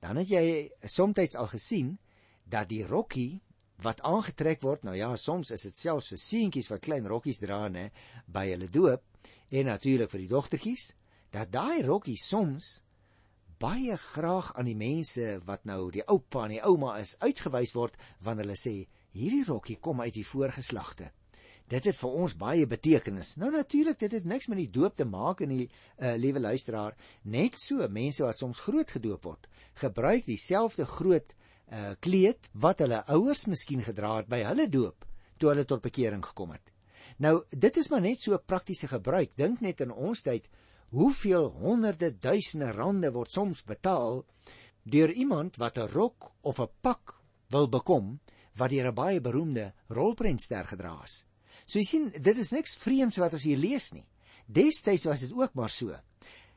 dan 0.00 0.16
het 0.16 0.28
jy 0.28 0.70
soms 0.84 1.36
al 1.36 1.46
gesien 1.46 1.98
dat 2.44 2.68
die 2.68 2.84
rokkie 2.86 3.40
wat 3.82 4.02
aangetrek 4.02 4.62
word, 4.62 4.84
nou 4.84 4.94
ja, 4.96 5.16
soms 5.16 5.50
is 5.50 5.62
dit 5.62 5.76
selfs 5.76 6.08
vir 6.08 6.18
seentjies 6.18 6.68
wat 6.70 6.80
klein 6.80 7.06
rokkies 7.06 7.40
dra 7.40 7.68
nê 7.68 7.90
by 8.26 8.50
hulle 8.50 8.68
doop 8.68 9.02
en 9.50 9.66
natuurlik 9.66 10.10
vir 10.10 10.20
die 10.20 10.28
dogtertjies, 10.28 10.94
dat 11.30 11.50
daai 11.50 11.82
rokkie 11.82 12.16
soms 12.16 12.82
baie 13.64 13.96
graag 13.96 14.50
aan 14.58 14.68
die 14.68 14.76
mense 14.76 15.38
wat 15.48 15.62
nou 15.68 15.88
die 15.92 16.04
oupa 16.12 16.44
en 16.44 16.52
die 16.56 16.64
ouma 16.68 16.98
is 17.00 17.14
uitgewys 17.22 17.72
word 17.76 17.94
wanneer 18.26 18.44
hulle 18.44 18.60
sê 18.60 18.74
hierdie 19.16 19.44
rokkie 19.48 19.78
kom 19.80 20.02
uit 20.02 20.12
die 20.18 20.26
voorgeslagte. 20.28 21.06
Dit 21.70 21.86
het 21.88 21.96
vir 21.96 22.16
ons 22.20 22.34
baie 22.36 22.66
betekenis. 22.68 23.38
Nou 23.40 23.48
natuurlik, 23.54 23.96
dit 24.02 24.12
het 24.12 24.26
niks 24.28 24.50
met 24.52 24.60
die 24.60 24.68
doop 24.74 24.98
te 24.98 25.06
maak 25.08 25.40
en 25.40 25.54
die 25.54 25.64
uh, 25.64 26.12
liewe 26.20 26.42
luisteraar, 26.44 26.92
net 27.24 27.56
so 27.60 27.86
mense 27.88 28.26
wat 28.26 28.42
soms 28.42 28.60
groot 28.66 28.90
gedoop 28.98 29.24
word, 29.24 29.48
gebruik 29.80 30.26
dieselfde 30.28 30.84
groot 30.90 31.32
uh, 31.32 31.94
kleed 32.04 32.50
wat 32.52 32.84
hulle 32.84 33.00
ouers 33.16 33.46
miskien 33.48 33.80
gedra 33.86 34.18
het 34.18 34.28
by 34.28 34.42
hulle 34.44 34.68
doop 34.68 35.08
toe 35.40 35.54
hulle 35.54 35.64
tot 35.64 35.82
bekering 35.86 36.24
gekom 36.26 36.52
het. 36.52 36.74
Nou, 37.24 37.38
dit 37.48 37.80
is 37.80 37.88
maar 37.88 38.04
net 38.04 38.20
so 38.20 38.34
'n 38.34 38.44
praktiese 38.44 38.88
gebruik. 38.92 39.32
Dink 39.36 39.60
net 39.60 39.80
in 39.80 39.92
ons 39.92 40.22
tyd 40.22 40.48
hoeveel 40.94 41.48
honderde 41.58 42.12
duisende 42.22 42.70
rande 42.72 43.10
word 43.12 43.32
soms 43.34 43.64
betaal 43.66 44.22
deur 44.84 45.10
iemand 45.10 45.56
wat 45.58 45.78
'n 45.78 45.90
rok 45.92 46.32
of 46.42 46.60
'n 46.60 46.70
pak 46.80 47.14
wil 47.50 47.68
bekom 47.68 48.20
wat 48.56 48.70
deur 48.70 48.88
'n 48.88 48.94
baie 48.94 49.20
beroemde 49.20 49.72
rolprentster 49.88 50.64
gedra 50.64 51.02
is. 51.04 51.26
So 51.66 51.78
jy 51.78 51.84
sien, 51.84 52.10
dit 52.10 52.38
is 52.38 52.50
niks 52.50 52.76
vreemds 52.76 53.16
wat 53.16 53.32
ons 53.32 53.44
hier 53.44 53.58
lees 53.58 53.92
nie. 53.92 54.06
Destyds 54.46 55.04
was 55.04 55.20
dit 55.20 55.32
ook 55.32 55.54
maar 55.54 55.70
so. 55.70 55.96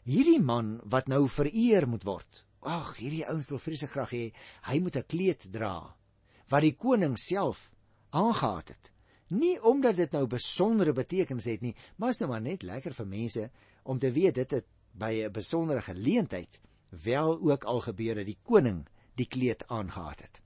Hierdie 0.04 0.41
man 0.41 0.80
wat 0.84 1.08
nou 1.08 1.28
vereer 1.30 1.88
moet 1.88 2.04
word, 2.04 2.45
Ag, 2.67 2.97
hierdie 2.97 3.26
ouens 3.30 3.47
wil 3.47 3.62
vreeslik 3.62 3.93
graag 3.93 4.12
hê 4.12 4.26
hy 4.67 4.80
moet 4.84 4.97
'n 4.97 5.08
kleed 5.08 5.47
dra 5.52 5.95
wat 6.50 6.62
die 6.62 6.76
koning 6.76 7.17
self 7.17 7.69
aangehaat 8.12 8.69
het. 8.69 8.91
Nie 9.30 9.60
omdat 9.62 9.95
dit 9.95 10.12
nou 10.12 10.26
besondere 10.28 10.93
betekenis 10.93 11.45
het 11.45 11.62
nie, 11.62 11.76
maar 11.97 12.10
is 12.10 12.19
nou 12.19 12.30
maar 12.30 12.41
net 12.41 12.63
lekker 12.63 12.93
vir 12.93 13.08
mense 13.08 13.50
om 13.88 14.00
te 14.00 14.12
weet 14.12 14.36
dit 14.36 14.52
het 14.52 14.65
by 14.91 15.12
'n 15.23 15.32
besondere 15.32 15.82
geleentheid 15.82 16.60
wel 17.04 17.39
ook 17.39 17.63
al 17.63 17.80
gebeur 17.80 18.15
dat 18.15 18.26
die 18.26 18.39
koning 18.43 18.86
die 19.15 19.28
kleed 19.28 19.67
aangehaat 19.67 20.21
het. 20.21 20.41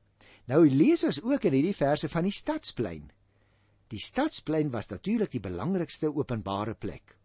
Nou 0.45 0.69
lees 0.69 1.03
ons 1.03 1.21
ook 1.21 1.43
in 1.43 1.53
hierdie 1.53 1.75
verse 1.75 2.09
van 2.09 2.23
die 2.23 2.35
stadsplein. 2.35 3.11
Die 3.87 3.99
stadsplein 3.99 4.71
was 4.71 4.87
natuurlik 4.87 5.31
die 5.31 5.43
belangrikste 5.43 6.13
openbare 6.15 6.75
plek 6.75 7.17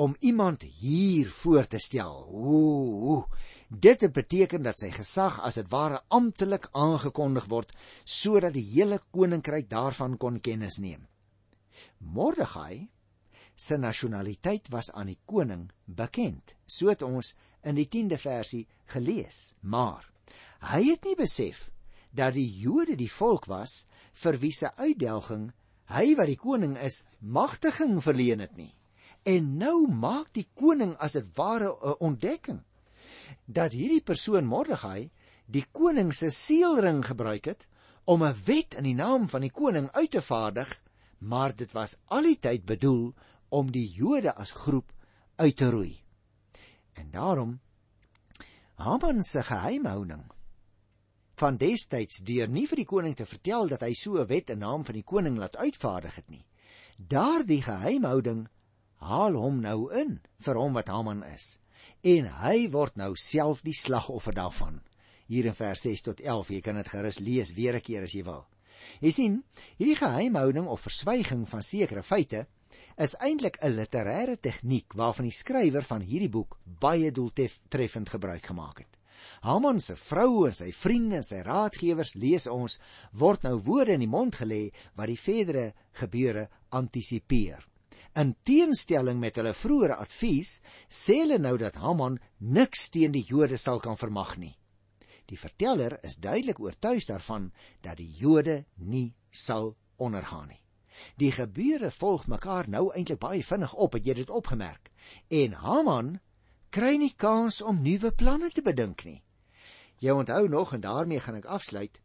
om 0.00 0.16
iemand 0.20 0.62
hier 0.62 1.28
voor 1.28 1.66
te 1.66 1.78
stel. 1.78 2.28
Ooh, 2.32 3.24
dit 3.68 4.00
het 4.00 4.12
beteken 4.12 4.62
dat 4.62 4.78
sy 4.80 4.88
gesag 4.94 5.40
as 5.44 5.58
dit 5.60 5.68
ware 5.68 6.00
amptelik 6.08 6.68
aangekondig 6.72 7.48
word 7.52 7.74
sodat 8.04 8.54
die 8.56 8.64
hele 8.64 9.00
koninkryk 9.10 9.68
daarvan 9.68 10.16
kon 10.16 10.40
kennis 10.40 10.78
neem. 10.78 11.04
Mordegai 11.98 12.88
se 13.60 13.76
nasionaliteit 13.76 14.70
was 14.72 14.88
aan 14.96 15.10
die 15.12 15.18
koning 15.28 15.66
bekend, 15.84 16.56
so 16.64 16.88
het 16.88 17.02
ons 17.04 17.34
in 17.68 17.76
die 17.76 17.88
10de 17.92 18.16
versie 18.20 18.64
gelees. 18.94 19.52
Maar 19.60 20.06
hy 20.72 20.82
het 20.88 21.04
nie 21.04 21.16
besef 21.18 21.66
dat 22.16 22.34
die 22.38 22.48
Jode 22.62 22.96
die 22.96 23.10
volk 23.12 23.46
was 23.52 23.84
vir 24.22 24.38
wie 24.40 24.52
se 24.56 24.70
uitdelging 24.80 25.50
hy 25.90 26.14
wat 26.16 26.30
die 26.30 26.38
koning 26.40 26.76
is 26.78 27.02
magtiging 27.20 27.98
verleen 28.02 28.42
het 28.44 28.56
nie. 28.56 28.72
En 29.28 29.56
nou 29.60 29.88
maak 29.90 30.30
die 30.32 30.46
koning 30.56 30.94
as 30.96 31.18
dit 31.18 31.26
ware 31.36 31.68
'n 31.68 31.96
ontdekking 32.00 32.62
dat 33.46 33.72
hierdie 33.72 34.02
persoon 34.02 34.46
Mordegai 34.46 35.10
die 35.46 35.64
koning 35.72 36.14
se 36.14 36.30
seelring 36.30 37.04
gebruik 37.04 37.44
het 37.44 37.66
om 38.04 38.22
'n 38.22 38.36
wet 38.44 38.74
in 38.74 38.84
die 38.84 38.94
naam 38.94 39.28
van 39.28 39.40
die 39.40 39.50
koning 39.52 39.90
uit 39.92 40.10
te 40.10 40.22
vaardig, 40.22 40.82
maar 41.18 41.56
dit 41.56 41.72
was 41.72 41.98
al 42.06 42.22
die 42.22 42.38
tyd 42.38 42.64
bedoel 42.64 43.14
om 43.50 43.70
die 43.74 43.88
Jode 43.92 44.34
as 44.34 44.52
groep 44.52 44.92
uit 45.36 45.56
te 45.56 45.70
roei. 45.70 45.94
En 46.94 47.10
daarom 47.10 47.58
Haman 48.80 49.22
se 49.22 49.42
geheimhouding 49.42 50.24
van 51.40 51.56
destyds 51.56 52.20
deur 52.24 52.48
nie 52.48 52.66
vir 52.68 52.82
die 52.82 52.88
koning 52.88 53.16
te 53.16 53.26
vertel 53.28 53.68
dat 53.68 53.84
hy 53.84 53.94
so 53.94 54.20
'n 54.20 54.28
wet 54.28 54.50
in 54.50 54.58
naam 54.58 54.84
van 54.84 54.94
die 54.94 55.08
koning 55.12 55.36
laat 55.38 55.56
uitvaardig 55.56 56.14
het 56.14 56.28
nie. 56.28 56.44
Daardie 56.96 57.62
geheimhouding 57.62 58.48
haal 58.96 59.34
hom 59.34 59.60
nou 59.60 59.92
in 60.02 60.20
vir 60.38 60.54
hom 60.54 60.72
wat 60.76 60.88
Haman 60.88 61.24
is. 61.24 61.58
En 62.04 62.28
hy 62.42 62.68
word 62.70 62.96
nou 62.96 63.14
self 63.16 63.62
die 63.62 63.76
slagoffer 63.76 64.34
daarvan. 64.34 64.80
Hier 65.26 65.46
in 65.46 65.54
vers 65.54 65.80
6 65.80 66.02
tot 66.02 66.20
11, 66.20 66.48
jy 66.48 66.60
kan 66.60 66.74
dit 66.74 66.88
gerus 66.88 67.18
lees 67.18 67.52
weer 67.52 67.74
'n 67.74 67.80
keer 67.80 68.02
as 68.02 68.12
jy 68.12 68.24
wil. 68.24 68.46
Jy 69.00 69.10
sien, 69.10 69.44
hierdie 69.76 69.96
geheimhouding 69.96 70.66
of 70.66 70.80
verswyging 70.80 71.48
van 71.48 71.62
sekere 71.62 72.02
feite 72.02 72.46
is 73.00 73.14
eintlik 73.16 73.56
'n 73.64 73.76
literêre 73.78 74.36
tegniek 74.36 74.92
waarvan 74.92 75.24
die 75.24 75.38
skrywer 75.42 75.84
van 75.90 76.02
hierdie 76.04 76.28
boek 76.28 76.58
baie 76.64 77.10
doeltreffend 77.10 78.08
gebruik 78.12 78.44
gemaak 78.46 78.78
het. 78.78 78.98
Haman 79.40 79.80
se 79.80 79.96
vrou 79.96 80.46
en 80.46 80.52
sy 80.52 80.70
vriende 80.72 81.16
en 81.16 81.24
sy 81.24 81.40
raadgewers 81.46 82.12
lees 82.14 82.46
ons 82.46 82.78
word 83.12 83.42
nou 83.42 83.56
woorde 83.68 83.96
in 83.96 84.04
die 84.04 84.14
mond 84.16 84.36
gelê 84.36 84.70
wat 84.96 85.08
die 85.08 85.18
verdere 85.18 85.72
gebeure 85.92 86.48
antisipeer. 86.68 87.66
In 88.20 88.36
teenstelling 88.42 89.20
met 89.20 89.36
hulle 89.36 89.54
vroeëre 89.54 89.96
advies, 89.96 90.60
sê 90.88 91.20
hulle 91.22 91.38
nou 91.38 91.56
dat 91.56 91.80
Haman 91.80 92.18
niks 92.38 92.90
teen 92.90 93.12
die 93.12 93.24
Jode 93.24 93.56
sal 93.56 93.80
kan 93.80 93.96
vermag 93.96 94.36
nie. 94.36 94.56
Die 95.26 95.38
verteller 95.38 95.96
is 96.02 96.18
duidelik 96.18 96.60
oortuig 96.60 97.06
daarvan 97.06 97.52
dat 97.80 97.96
die 97.96 98.12
Jode 98.18 98.64
nie 98.76 99.14
sal 99.30 99.76
ondergaan 99.96 100.48
nie. 100.48 100.60
Die 101.16 101.32
gebeure 101.32 101.90
volg 101.90 102.26
mekaar 102.26 102.68
nou 102.68 102.90
eintlik 102.94 103.18
baie 103.18 103.44
vinnig 103.44 103.74
op, 103.74 103.92
het 103.92 104.06
jy 104.06 104.14
dit 104.14 104.30
opgemerk? 104.30 104.90
En 105.28 105.52
Haman 105.52 106.20
kry 106.70 106.96
nie 106.96 107.14
kans 107.16 107.62
om 107.62 107.82
nuwe 107.82 108.12
planne 108.12 108.50
te 108.50 108.62
bedink 108.62 109.04
nie. 109.04 109.22
Jy 110.00 110.10
onthou 110.10 110.48
nog 110.48 110.72
en 110.74 110.80
daarmee 110.80 111.20
gaan 111.20 111.36
ek 111.40 111.44
afsluit. 111.44 112.00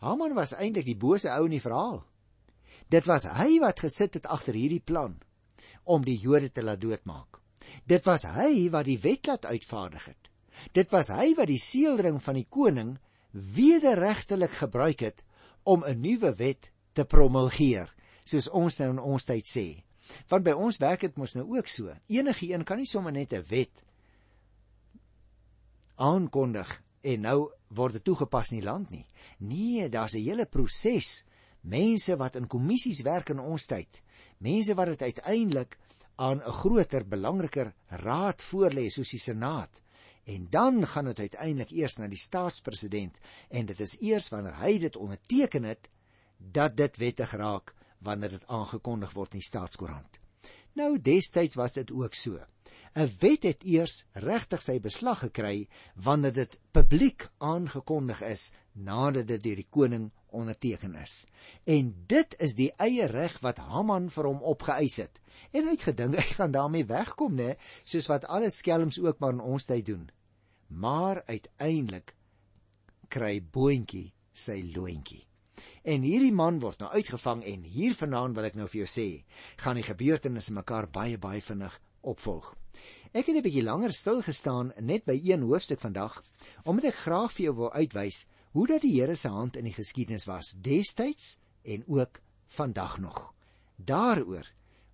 Haman 0.00 0.34
was 0.34 0.54
eintlik 0.56 0.86
die 0.86 0.98
bose 0.98 1.30
ou 1.30 1.44
in 1.46 1.56
die 1.56 1.62
verhaal. 1.62 2.04
Dit 2.88 3.06
was 3.06 3.26
hy 3.26 3.58
wat 3.62 3.80
gesit 3.82 4.14
het 4.14 4.26
agter 4.26 4.54
hierdie 4.54 4.82
plan 4.82 5.18
om 5.84 6.04
die 6.04 6.18
Jode 6.18 6.50
te 6.52 6.62
laat 6.62 6.80
doodmaak. 6.80 7.40
Dit 7.86 8.06
was 8.06 8.24
hy 8.26 8.68
wat 8.70 8.86
die 8.86 8.98
wet 9.02 9.26
laat 9.26 9.46
uitvaardig 9.46 10.04
het. 10.10 10.30
Dit 10.72 10.90
was 10.94 11.10
hy 11.12 11.34
wat 11.38 11.50
die 11.50 11.60
seelring 11.60 12.20
van 12.22 12.38
die 12.38 12.46
koning 12.48 12.96
wederregtelik 13.32 14.54
gebruik 14.62 15.02
het 15.04 15.24
om 15.62 15.84
'n 15.84 16.00
nuwe 16.00 16.34
wet 16.34 16.70
te 16.92 17.04
promulgeer, 17.04 17.92
soos 18.28 18.48
ons 18.48 18.78
nou 18.82 18.90
in 18.90 19.02
ons 19.02 19.24
tyd 19.24 19.46
sê. 19.46 19.66
Want 20.30 20.46
by 20.46 20.54
ons 20.54 20.78
werk 20.82 21.02
dit 21.06 21.16
mos 21.18 21.34
nou 21.34 21.46
ook 21.56 21.68
so. 21.70 21.94
Enige 22.06 22.50
een 22.52 22.64
kan 22.64 22.78
nie 22.78 22.86
sommer 22.86 23.12
net 23.12 23.32
'n 23.32 23.44
wet 23.48 23.82
aankondig 25.96 26.82
en 27.02 27.20
nou 27.20 27.50
word 27.68 27.92
dit 27.92 28.04
toegepas 28.04 28.52
in 28.52 28.60
die 28.60 28.66
land 28.66 28.90
nie. 28.90 29.06
Nee, 29.38 29.88
daar's 29.88 30.14
'n 30.14 30.22
hele 30.22 30.46
proses. 30.46 31.24
Mense 31.62 32.16
wat 32.16 32.36
in 32.36 32.46
kommissies 32.46 33.02
werk 33.02 33.30
in 33.30 33.38
ons 33.38 33.66
tyd. 33.66 34.02
Mense 34.38 34.74
wat 34.74 34.86
dit 34.86 35.02
uiteindelik 35.02 35.78
aan 36.16 36.40
'n 36.40 36.52
groter, 36.52 37.04
belangriker 37.04 37.74
raad 37.86 38.42
voorlê 38.42 38.88
soos 38.88 39.10
die 39.10 39.20
Senaat. 39.20 39.82
En 40.24 40.46
dan 40.50 40.86
gaan 40.86 41.04
dit 41.04 41.18
uiteindelik 41.18 41.70
eers 41.70 41.96
na 41.96 42.08
die 42.08 42.18
staatspresident 42.18 43.18
en 43.48 43.66
dit 43.66 43.80
is 43.80 43.96
eers 44.00 44.28
wanneer 44.28 44.56
hy 44.58 44.78
dit 44.78 44.96
onderteken 44.96 45.62
het 45.62 45.90
dat 46.36 46.76
dit 46.76 46.96
wettig 46.96 47.30
raak 47.30 47.74
wanneer 47.98 48.36
dit 48.36 48.46
aangekondig 48.46 49.12
word 49.12 49.34
in 49.34 49.40
die 49.40 49.48
staatskoerant. 49.48 50.20
Nou 50.76 50.98
destyds 51.00 51.56
was 51.56 51.78
dit 51.78 51.90
ook 51.90 52.14
so. 52.14 52.38
'n 52.96 53.10
wet 53.20 53.42
het 53.42 53.64
eers 53.64 54.04
regtig 54.12 54.62
sy 54.62 54.78
beslag 54.80 55.18
gekry 55.18 55.68
wanneer 55.94 56.32
dit 56.32 56.60
publiek 56.72 57.28
aangekondig 57.38 58.22
is 58.22 58.52
nadat 58.72 59.26
dit 59.28 59.42
deur 59.42 59.56
die 59.60 59.68
koning 59.70 60.06
onderteken 60.32 60.94
is. 60.94 61.26
En 61.64 61.92
dit 62.06 62.36
is 62.38 62.54
die 62.56 62.70
eie 62.76 63.06
reg 63.12 63.36
wat 63.44 63.58
Haman 63.58 64.08
vir 64.10 64.28
hom 64.30 64.40
opgeëis 64.42 64.96
het. 64.96 65.20
En 65.52 65.68
hy 65.68 65.76
het 65.76 65.86
gedink 65.90 66.16
hy 66.20 66.26
gaan 66.38 66.56
daarmee 66.56 66.88
wegkom, 66.88 67.36
né, 67.36 67.56
soos 67.84 68.08
wat 68.12 68.24
alle 68.24 68.50
skelms 68.50 69.00
ook 69.00 69.20
maar 69.20 69.36
in 69.36 69.44
ons 69.44 69.68
tyd 69.68 69.86
doen. 69.86 70.08
Maar 70.68 71.22
uiteindelik 71.26 72.16
kry 73.08 73.40
boontjie 73.40 74.12
sy 74.32 74.60
loontjie. 74.74 75.25
En 75.82 76.02
hierdie 76.02 76.32
man 76.32 76.58
word 76.60 76.80
nou 76.82 76.90
uitgevang 76.92 77.44
en 77.44 77.62
hier 77.62 77.94
vanaand 77.94 78.36
wil 78.36 78.48
ek 78.48 78.56
nou 78.58 78.68
vir 78.68 78.84
jou 78.84 78.88
sê, 78.90 79.08
gaan 79.62 79.78
die 79.80 79.86
gebeurtenisse 79.86 80.52
mekaar 80.52 80.88
baie 80.92 81.18
baie 81.18 81.40
vinnig 81.40 81.80
opvolg. 82.02 82.54
Ek 83.12 83.26
het 83.26 83.36
'n 83.36 83.42
bietjie 83.42 83.64
langer 83.64 83.92
stil 83.92 84.22
gestaan 84.22 84.72
net 84.80 85.04
by 85.04 85.16
een 85.24 85.42
hoofstuk 85.42 85.80
vandag 85.80 86.22
omdat 86.64 86.90
ek 86.90 87.00
graag 87.06 87.32
vir 87.32 87.44
jou 87.44 87.54
wil 87.56 87.72
uitwys 87.72 88.26
hoe 88.52 88.66
dat 88.66 88.82
die 88.82 89.00
Here 89.00 89.16
se 89.16 89.28
hand 89.28 89.56
in 89.56 89.64
die 89.64 89.72
geskiedenis 89.72 90.26
was 90.26 90.54
destyds 90.60 91.38
en 91.64 91.84
ook 91.86 92.20
vandag 92.46 92.98
nog. 92.98 93.34
Daaroor 93.76 94.46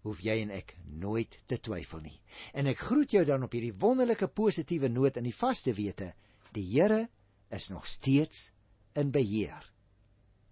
hoef 0.02 0.20
jy 0.20 0.40
en 0.42 0.50
ek 0.50 0.76
nooit 0.84 1.38
te 1.46 1.58
twyfel 1.58 2.00
nie. 2.00 2.20
En 2.52 2.66
ek 2.66 2.78
groet 2.78 3.10
jou 3.10 3.24
dan 3.24 3.42
op 3.42 3.52
hierdie 3.52 3.74
wonderlike 3.74 4.28
positiewe 4.28 4.88
noot 4.88 5.16
in 5.16 5.24
die 5.24 5.34
vaste 5.34 5.74
wete, 5.74 6.14
die 6.52 6.66
Here 6.74 7.08
is 7.50 7.68
nog 7.68 7.86
steeds 7.86 8.50
in 8.94 9.10
beheer. 9.10 9.71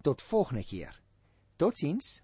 Tot 0.01 0.21
volgende 0.21 0.63
keer. 0.63 1.01
Totsiens. 1.55 2.23